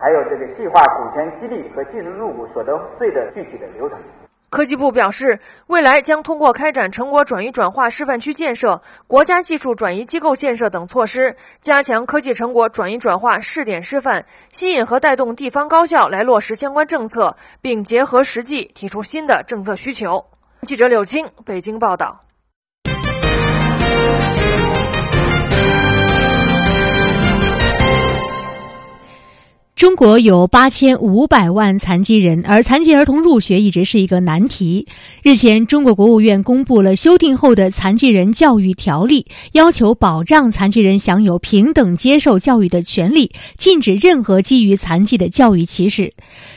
[0.00, 3.98] 还有这个细化股权激励和技术入股所得税的具体的流程。
[4.54, 20.24] 科技部表示，未来将通过开展成果转移转化示范区建设、国家技术转移机构建设等措施，加强科技成果转移转化试点示范，吸引和带动地方高校来落实相关政策，并结合实际提出新的政策需求。
[20.62, 22.23] 记者柳青北京报道。
[29.84, 34.86] 中国有八千五百万残疾人，而残疾儿童入学一直是一个难题。
[35.22, 39.20] 日前，中国国务院公布了修订后的《残疾人教育条例》，
[39.52, 46.14] 要求保障残疾人享有平等接受教育的权利，禁止任何基于残疾的教育歧视。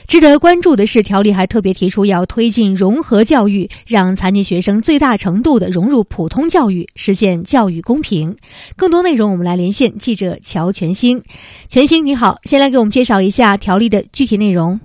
[0.07, 8.33] 值得关注的是，条例还特别提出要推进融合教育，让残疾学生最大程度的融入普通教育，实现教育公平。
[8.77, 11.21] 更多内容，我们来连线记者乔全兴。
[11.67, 13.21] 全兴，你好，先来给我们介绍。
[13.21, 14.79] 一下条例的具体内容。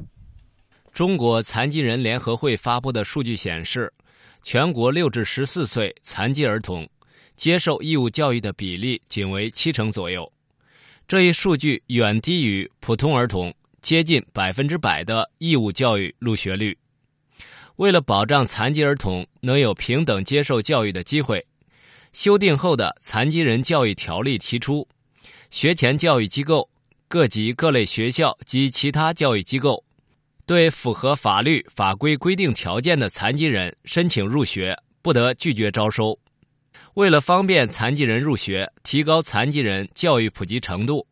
[0.93, 3.93] 中国残疾人联合会发布的数据显示，
[4.43, 6.89] 全国六至十四岁残疾儿童
[7.37, 10.33] 接受义务教育的比例仅为七成左右，
[11.07, 16.79] 这一数据远低于普通儿童接近百分之百的义务教育入学率。
[17.77, 21.45] 为了保障残疾儿童能有平等接受教育的机会，
[22.13, 24.89] 修订后的《残疾人教育条例》提出，
[25.51, 26.71] 学前教育机构。
[27.09, 29.85] 各级各类学校及其他教育机构，
[30.47, 36.19] 对符合法律法规规定条件的残疾人申请入学，不得拒绝招收。
[36.95, 41.07] 为了方便残疾人入学，提高残疾人教育普及程度，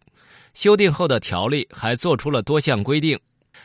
[0.54, 3.18] 修订后的条例还作出了多项规定。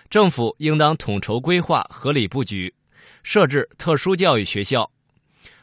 [0.09, 2.73] 政府应当统筹规划、合理布局，
[3.23, 4.89] 设置特殊教育学校，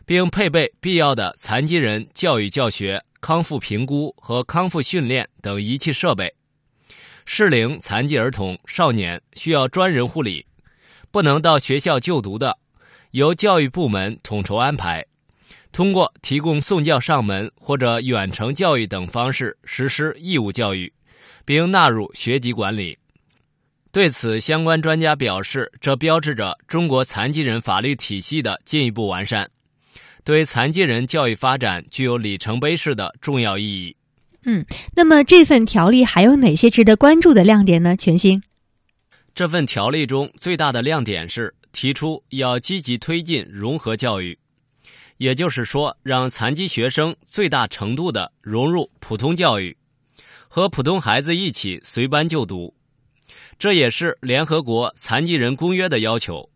[0.05, 6.35] 并配备必要的残疾人教育教学、康复评估和康复训练等仪器设备。
[7.25, 10.45] 适龄残疾儿童、少年需要专人护理，
[11.13, 12.59] 不能到学校就读的，
[13.13, 15.07] 由教育部门统筹安排，
[15.71, 20.93] 通过提供送教上门或者远程教育等方式实施义务教育，
[21.45, 22.99] 并纳入学籍管理。
[23.91, 29.51] 对此，相关专家表示，这标志着中国残疾人法律体系的进一步完善，
[30.25, 33.97] 对残疾人教育发展具有里程碑式的重要意义。
[34.45, 34.65] 嗯，
[34.97, 37.95] 那么这份条例还有哪些值得关注的亮点呢？
[37.95, 38.43] 全新，
[39.35, 44.39] 这份条例中最大的亮点是提出要积极推进融合教育，
[45.19, 49.77] 也就是说，让残疾学生最大程度的融入普通教育，
[50.55, 52.77] 和普通孩子一起随班就读。
[53.59, 56.51] 这也是联合国残疾人公约的要求。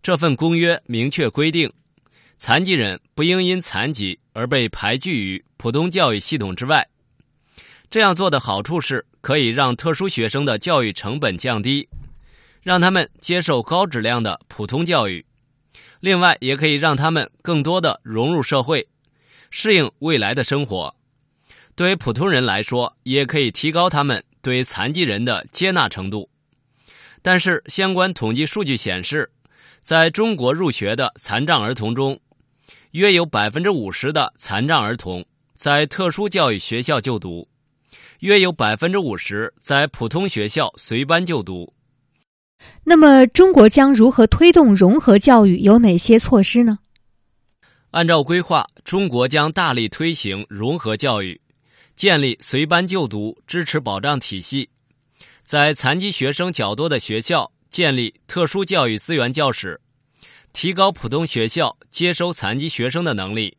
[0.00, 1.72] 这份公约明确规定，
[2.36, 6.88] 残疾人不应因残疾而被排拒于普通教育系统之外。
[7.90, 11.88] 这样做的好处是，可以让特殊学生的教育成本降低，
[12.62, 15.24] 让他们接受高质量的普通教育；
[15.98, 18.86] 另外，也可以让他们更多的融入社会，
[19.50, 20.94] 适应未来的生活。
[21.76, 26.30] 对于普通人来说，也可以提高他们对残疾人的接纳程度。
[27.20, 29.30] 但是，相关统计数据显示，
[29.82, 32.20] 在中国入学的残障儿童中，
[32.92, 37.48] 约有百分之五十的残障儿童在特殊教育学校就读。
[38.20, 41.74] 约有百分之五十在普通学校随班就读。
[42.84, 45.58] 那么，中国将如何推动融合教育？
[45.58, 46.78] 有哪些措施呢？
[47.90, 51.40] 按照规划，中国将大力推行融合教育，
[51.96, 54.68] 建立随班就读支持保障体系，
[55.44, 59.80] 在残疾学生较多的学校建立特殊教育资源教室，
[60.52, 63.56] 提高普通学校接收残疾学生的能力，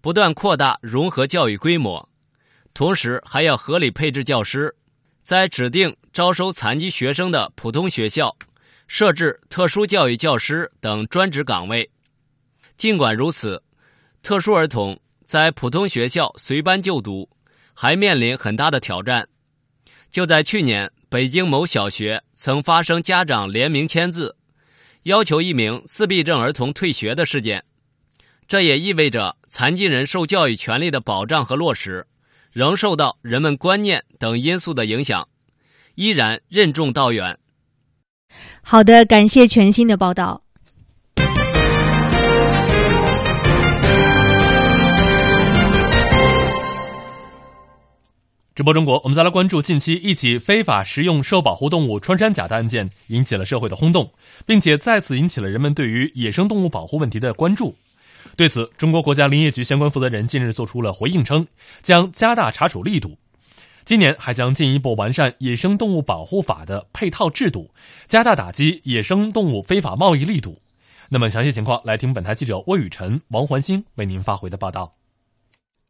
[0.00, 2.08] 不断扩大融合教育规模。
[2.72, 4.76] 同时，还要合理配置教师，
[5.24, 8.36] 在指定招收残疾学生的普通学校
[8.86, 11.90] 设置特殊教育教师等专职岗位。
[12.76, 13.60] 尽管如此，
[14.22, 17.28] 特殊儿童在普通学校随班就读，
[17.82, 19.26] 还面临很大的挑战。
[20.10, 24.36] 就在去年，北京某小学曾发生家长联名签字，
[25.04, 27.64] 要求一名自闭症儿童退学的事件。
[28.46, 32.06] 这也意味着残疾人受教育权利的保障和落实。
[32.52, 35.26] 仍受到人们观念等因素的影响，
[35.94, 37.38] 依然任重道远。
[38.60, 40.42] 好的，感谢全新的报道。
[48.60, 54.12] 直播中国，我们再来关注近期一起非法食用受保护动物穿山甲的案件，引起了社会的轰动，
[54.44, 57.74] 并且再次引起了人们对于野生动物保护问题的关注。
[58.36, 61.46] 对此，中国国家林业局相关负责人近日做出了回应，称
[61.80, 63.16] 将加大查处力度，
[63.86, 67.70] 今年还将进一步完善野生动物保护法的配套制度，
[68.08, 70.60] 加大打击野生动物非法贸易力度。
[71.08, 74.92] 那么，详细情况来听本台记者魏雨辰、王环星为您发回的报道。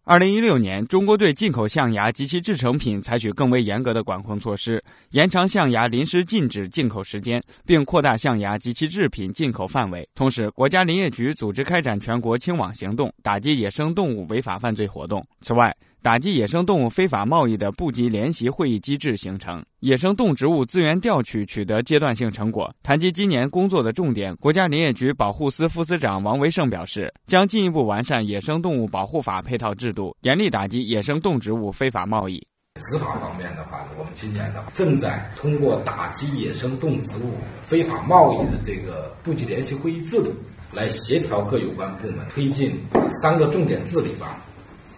[0.03, 10.09] 二零一六年，中国对进口象牙及其制成品采取更为严格的管控措施，延长象牙临时禁止进口时间，并扩大象牙及其制品进口范围。
[10.15, 15.25] 同时，国家林业局组织开展全国清网行动，打击野生动物违法犯罪活动。
[15.43, 22.75] 此外，打击野生动物非法贸易的部级联席会议机制形成，野生动植物资源调取取得阶段性成果。
[22.83, 32.39] 谈及今年工作的重点，国家林业局保护司副司长王维胜表示，将进一步完善野生动物保护法配套制度，严厉打击野生动植物非法贸易。
[32.77, 40.33] 执法方面的话，我们今年的正在通过打击野生动植物非法贸易的这个部级联席会议制度，
[40.73, 42.81] 来协调各有关部门推进
[43.21, 44.43] 三个重点治理吧。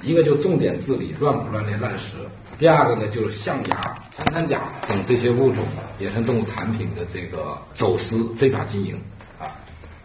[0.02, 2.16] 一个就重点治理乱捕乱猎滥食，
[2.58, 3.80] 第二个呢就是象牙、
[4.10, 5.64] 穿山甲等这些物种
[6.00, 9.00] 野生动物产品的这个走私非法经营，
[9.38, 9.46] 啊，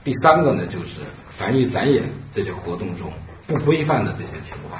[0.03, 3.11] 第三个呢就是繁育展演这些活动中
[3.47, 4.79] 不规范的这些情况。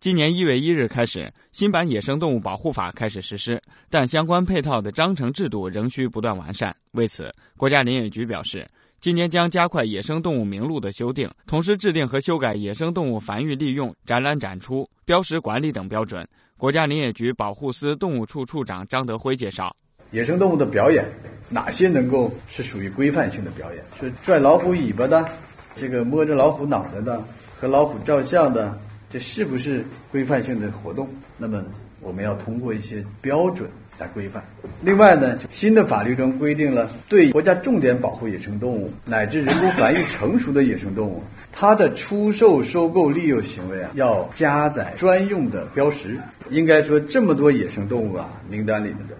[0.00, 6.74] 今年一月一日开始，新版野生动物保护法开始实施，但相关配套的章程制度仍需不断完善。
[6.92, 8.68] 为此，国家林业局表示。
[9.00, 16.28] 今年将加快野生动物名录的修订，同时制定和修改野生动物繁育利用、展览展出、标识管理等标准。
[16.58, 19.74] 国家林业局保护司动物处处长张德辉介绍：
[20.10, 21.02] 野生动物的表演，
[21.48, 23.82] 哪些能够是属于规范性的表演？
[23.98, 25.26] 是拽老虎尾巴的，
[25.74, 27.24] 这个摸着老虎脑袋的，
[27.56, 28.78] 和老虎照相的，
[29.08, 29.82] 这是不是
[30.12, 31.08] 规范性的活动？
[31.38, 31.64] 那么
[32.02, 33.66] 我们要通过一些标准。
[34.00, 34.42] 来规范。
[34.82, 41.22] 另外呢，新的法律中规定了，对国家重点保护野生动物乃至人工繁育成熟的野生动物，
[41.52, 46.18] 它的出售、收购、利用行为啊，要加载专用的标识。
[46.48, 49.14] 应该说，这么多野生动物啊，名单里面的，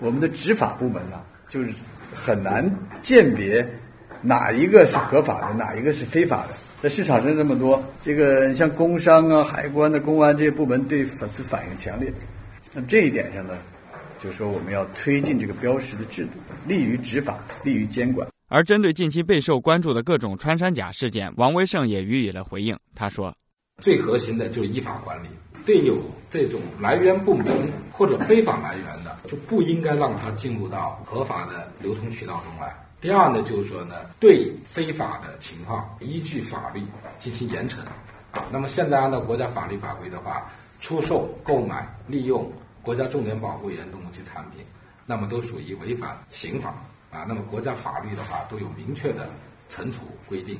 [0.00, 1.70] 我们的执法部门啊，就是
[2.12, 2.68] 很难
[3.02, 3.64] 鉴别
[4.20, 6.54] 哪一个是合法的，哪一个是非法的。
[6.82, 12.12] 在市场上这么多，这个像工商啊、海关的、公安这些部门对粉丝反应强烈。
[12.72, 13.54] 那这一点上呢？
[14.22, 16.32] 就是说，我们要推进这个标识的制度，
[16.66, 18.28] 利于执法，利于监管。
[18.48, 22.76] 而针对近期备受关注的各种穿山甲事件，王威胜也予以了回应。
[22.94, 23.34] 他说
[23.80, 25.28] ：“最核心的就是依法管理，
[25.64, 25.96] 对有
[26.28, 32.74] 这种来源不明或者非法来源的，就不应该让它进入到合法的流通渠道中来。
[33.00, 36.82] 第二呢，就是说呢，对非法的情况依据法律
[37.18, 37.78] 进行严惩。
[38.32, 40.50] 啊，那么现在按照国家法律法规的话，
[40.80, 42.46] 出售、购买、利用。”
[42.82, 44.64] 国家重点保护野生动物及产品，
[45.06, 46.70] 那么都属于违反刑法
[47.10, 47.24] 啊。
[47.28, 49.28] 那么国家法律的话都有明确的
[49.68, 50.58] 惩处规定。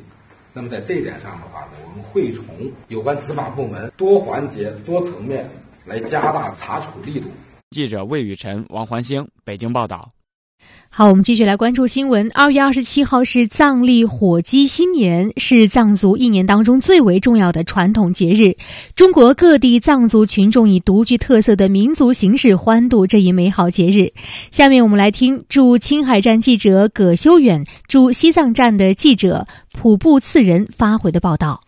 [0.52, 2.44] 那么在这一点上的话呢，我们会从
[2.88, 5.48] 有关执法部门多环节、多层面
[5.84, 7.28] 来加大查处力度。
[7.70, 10.10] 记者魏雨辰、王环星，北京报道。
[10.92, 12.28] 好，我们继续来关注新闻。
[12.34, 18.56] 二月二十七号是藏历火鸡新年，是藏族一年当中最为重要的传统节日。
[18.96, 24.12] 中国各地藏族群众以独具特色的民族形式欢度这一美好节日。
[24.50, 31.60] 下面我们来听驻青海站记者葛修远、驻西藏站的记者普布次仁发回的报道。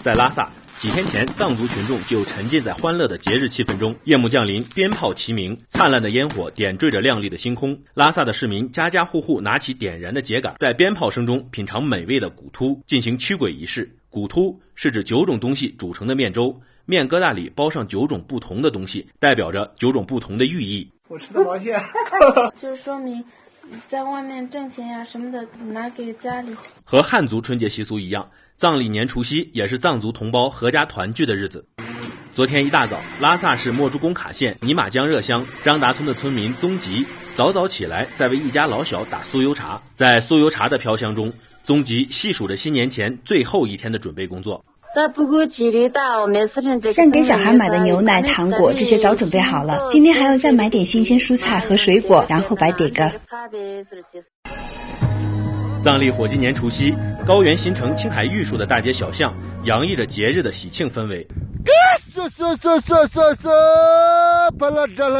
[0.00, 0.50] 在拉萨。
[0.82, 3.94] 几天前，藏族群众就沉浸在欢乐的节日气氛中。
[4.02, 7.78] 夜幕降临，鞭炮齐鸣，灿烂的烟火点缀着亮丽的星空。
[7.94, 13.96] 拉萨的市民家家户户拿起点燃的秸秆，在鞭炮声中品尝美味的古突，进行驱鬼仪式。
[14.10, 20.90] 古突是指九种东西组成的面粥，面疙瘩里包上九种不同的东西，代表着九种不同的寓意。
[21.06, 21.80] 我吃的毛线，
[22.60, 23.24] 就是说明
[23.86, 26.56] 在外面挣钱呀什么的，拿给家里。
[26.82, 28.28] 和汉族春节习俗一样。
[28.62, 31.66] 藏历年除夕也是藏族同胞合家团聚的日子。
[32.32, 37.04] 昨天一大早，拉萨市墨竹工卡县尼玛江热乡张达村的村民宗吉
[37.34, 39.82] 早早起来，在为一家老小打酥油茶。
[39.94, 41.32] 在酥油茶的飘香中，
[41.64, 44.64] 宗吉细数着新年前最后一天的准备工作。
[46.88, 53.10] 像给小孩买的牛奶、糖果这些早准备好了，今天还要再买点新鲜蔬菜和水果，然后摆点个。
[55.82, 56.94] 藏历火鸡年除夕，
[57.26, 61.26] 高原新城青海玉树的大街小巷洋溢着节日的喜庆氛围。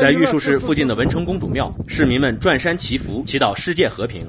[0.00, 4.24] 在玉树市附近的文成公主庙，市民们转山祈福，祈祷世界和平。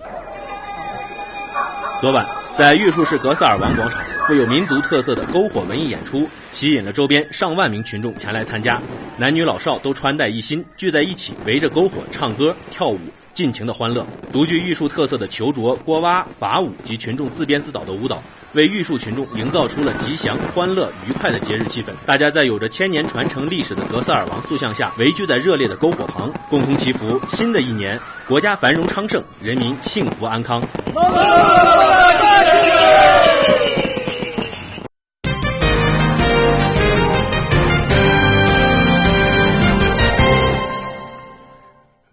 [2.01, 2.25] 昨晚，
[2.57, 8.81] 在玉树市格萨尔王广场，富有民族特色的篝火文艺演出吸引了周边上万名群众前来参加，
[9.17, 12.97] 男女老少都穿戴一新，聚在一起围着篝火唱歌跳舞。
[13.34, 18.21] 尽情的欢乐，独具玉树特色的球桌、锅挖、法舞及群众自编自导的舞蹈，
[18.53, 21.88] 为玉树群众营造出了吉祥、欢乐、愉快的节日气氛。
[22.05, 30.61] 大家在有着千年传承历史的格萨尔王塑像下，围聚在热烈的篝火旁，共同祈福新的一年国家繁荣昌盛，人民幸福安康。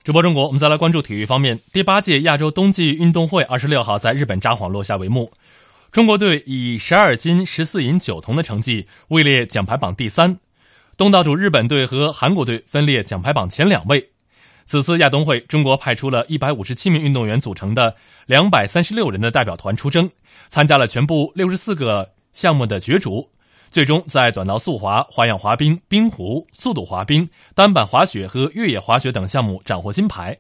[0.03, 1.61] 直播中国，我们再来关注体育方面。
[1.75, 5.31] 第八届亚洲冬季运动会二十六号在日本札幌落下帷幕，
[5.93, 10.39] 中国队以十二金十四银九铜的成绩位列奖牌榜第三，
[10.97, 14.09] 东道主日本队和韩国队分列奖牌榜前两位。
[14.65, 17.95] 此次亚冬会，中国派出了一百五十七名运动员组成的
[18.25, 20.11] 两百三十六人的代表团出征，
[20.49, 23.29] 参加了全部六十四个项目的角逐。
[23.71, 30.37] 最终在短道速滑、花样滑冰、冰壶、速度滑冰、单板滑雪和越野滑雪等项目斩获金牌，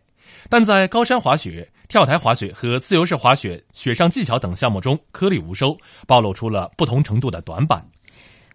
[0.48, 5.76] 但在高山滑雪、跳台滑雪和自由式滑雪、雪上技巧等项目中颗粒无收，
[6.06, 7.86] 暴露出了不同程度的短板。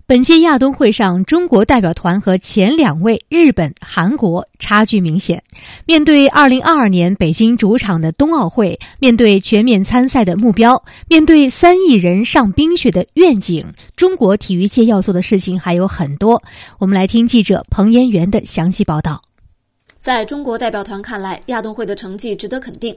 [0.08, 5.41] 本届亚冬会上，中国代表团和前两位日本、韩国差距明显。
[5.88, 16.43] 面对2022年北京主场的冬奥会，面对全面参赛的目标，面对三亿人上冰雪的愿景，中国体育界要做的事情还有很多。
[16.78, 19.20] 我们来听记者彭延元的详细报道。
[19.97, 22.95] 在中国代表团看来，亚冬会的成绩值得肯定。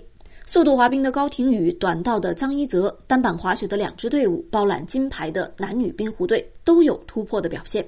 [0.48, 7.86] 速度滑冰的高亭宇、短道的张一泽、单板滑雪的两支队伍包揽金牌的男女冰壶队都有突破的表现。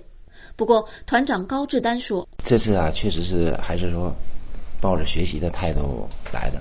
[0.57, 4.15] 不过，团长高志丹说：“这次啊，确实是还是说
[4.79, 6.61] 抱着学习的态度来的，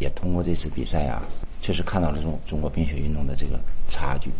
[0.00, 1.22] 也通过这次比赛啊，
[1.62, 3.56] 确实看到了中中国冰雪运动的这个
[3.88, 4.32] 差距。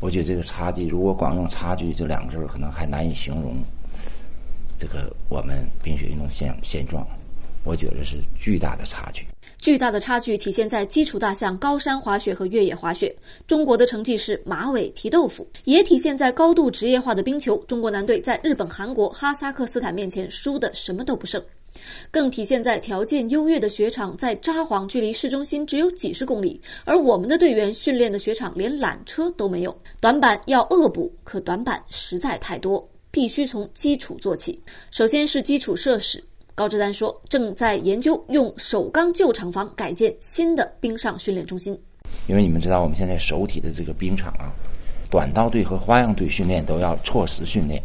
[0.00, 3.56] 我觉得这个差距，如果光用差距这两个字，可能还难以形容
[4.78, 7.06] 这个我们冰雪运动现现状。
[7.62, 9.26] 我觉得是巨大的差距。”
[9.58, 13.14] 巨大的差距体现在基础大项高山滑雪和越野滑雪，
[13.46, 21.42] 中国的成绩是马尾提豆腐；也体现在高度职业化的冰球，中国男队在日本、韩国、哈萨克斯坦面前输的什么都不剩；
[22.10, 29.76] 更体现在条件优越的雪场，在札幌距离市中心只有几十公里，而我们的队员训练的雪场连缆车都没有。
[30.00, 34.58] 短板要恶补，可短板实在太多，必须从基础做起。
[34.92, 36.22] 首先是基础设施。
[36.58, 41.80] 高志丹说：“正在研究用首钢旧厂房改建新的冰上训练中心。
[42.26, 44.50] 因为你们知道，我们现在首体的这个冰场啊，
[45.08, 47.80] 短道队和花样队训练都要错时训练，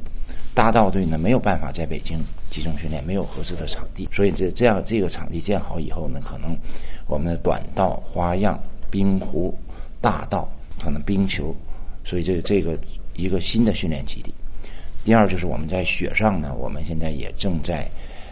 [0.55, 2.19] 大道队呢没有办法在北京
[2.49, 4.09] 集中训练，没有合适的场地。
[4.11, 6.57] 所以这这样这个场地建好以后呢，可能
[7.05, 8.59] 我们的短道、花样、
[8.89, 9.53] 冰壶、
[10.01, 10.51] 大道
[10.81, 11.55] 可能冰球，
[12.03, 12.75] 所以这这个
[13.15, 14.33] 一个新的训练基地。
[15.05, 17.87] 第二就是我们在雪上呢，我们现在也正在。”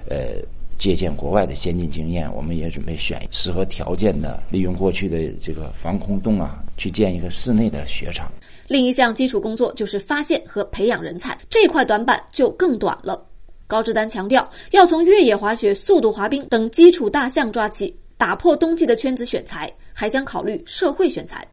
[0.10, 0.41] 呃，
[0.78, 8.32] 借鉴国外的先进经验，我们也准备选适合条件的，利用过去的这个防空洞啊，去建一个室内的雪场。
[8.68, 13.24] 另一项基础工作就是发现和培养人才，这块短板就更短了。
[13.68, 21.47] 高志丹强调，要从越野滑雪、速度滑冰等基础大项抓起，打破冬季的圈子选材，还将考虑社会选材。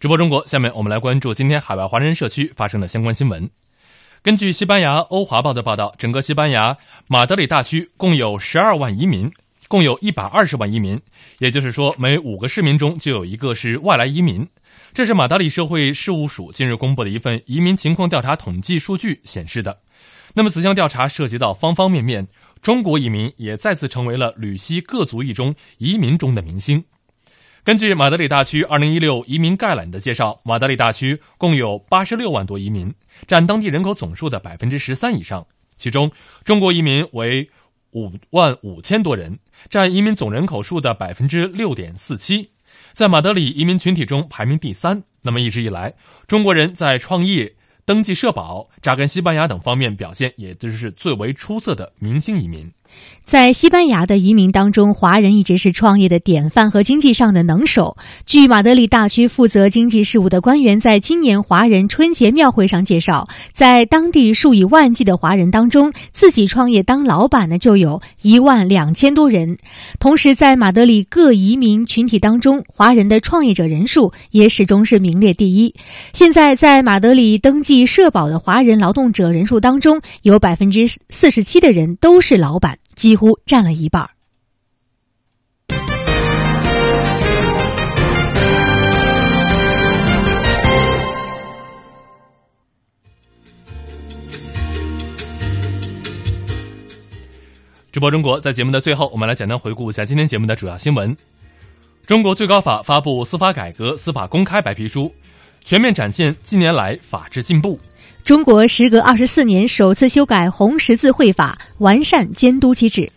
[0.00, 3.50] 直播中国，下面我们来关注今天海外华人社区发生的相关新闻。
[4.22, 6.76] 根据西班牙欧华报的报道，整个西班牙
[7.08, 9.28] 马德里大区共有十二万移民，
[9.66, 11.00] 共有一百二十万移民，
[11.40, 14.46] 也就是说，每五个市民中就有一个是外来移民。
[14.94, 19.80] 这是马德里社会事务署近日公布的一份移民情况调查统计数据显示的。
[20.32, 22.28] 那么，此项调查涉及到方方面面，
[22.62, 26.84] 中国移民也再次成为了吕西各族裔中移民中的明星。
[27.68, 32.90] 根据马德里大区二零一六移民概览的介绍，马德里大区共有八十六万多移民，
[33.26, 35.46] 占当地人口总数的百分之十三以上。
[35.76, 36.10] 其中，
[36.44, 37.46] 中国移民为
[37.92, 39.38] 五万五千多人，
[39.68, 42.48] 占移民总人口数的百分之六点四七，
[42.92, 45.02] 在马德里移民群体中排名第三。
[45.20, 45.92] 那么一直以来，
[46.26, 47.54] 中国人在创业、
[47.84, 52.72] 登记社保、扎根西班牙等方面表现，也就是最为出色的明星移民。
[53.24, 57.94] 在西班牙的移民当中，华人一直是创业的典范和经济上的能手。
[58.24, 69.58] 据马德里大区负责经济事务的官员在今年华人春节庙会上介绍，在当地数以万计的华人当中，自己创业当老板的就有一万两千多人。
[70.00, 75.74] 同时，在马德里各移民群体当中，华人的创业者人数也始终是名列第一。
[76.14, 82.77] 现在，在马德里登记社保的华人劳动者人数当中，有百分之四十七的人都是老板。
[82.98, 84.10] 几乎占了一半。
[97.92, 101.16] 直播中国，在节目的最后，我们来简单回顾一下今天节目的主要新闻。
[102.04, 105.14] 中国最高法发布司法改革、司法公开白皮书，
[105.64, 107.78] 全面展现近年来法治进步。
[108.28, 113.10] 中国时隔二十四年首次修改红十字会法，完善监督机制。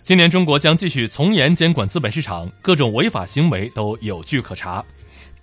[0.00, 4.84] 今年，中国将继续从严监管资本市场，各种违法行为都有据可查。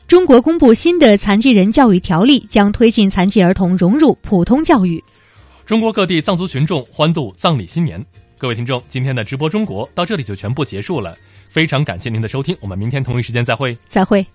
[0.08, 5.04] 中国公布新的残疾人教育条例，将推进残疾儿童融入普通教育。
[5.66, 8.02] 中国各地藏族群众欢度藏历新年。
[8.38, 11.18] 各位听众，今天的直播中国到这里就全部结束了，
[11.50, 13.78] 非常感谢您的收听，我们明天同一时间再会。
[13.90, 14.26] 再会。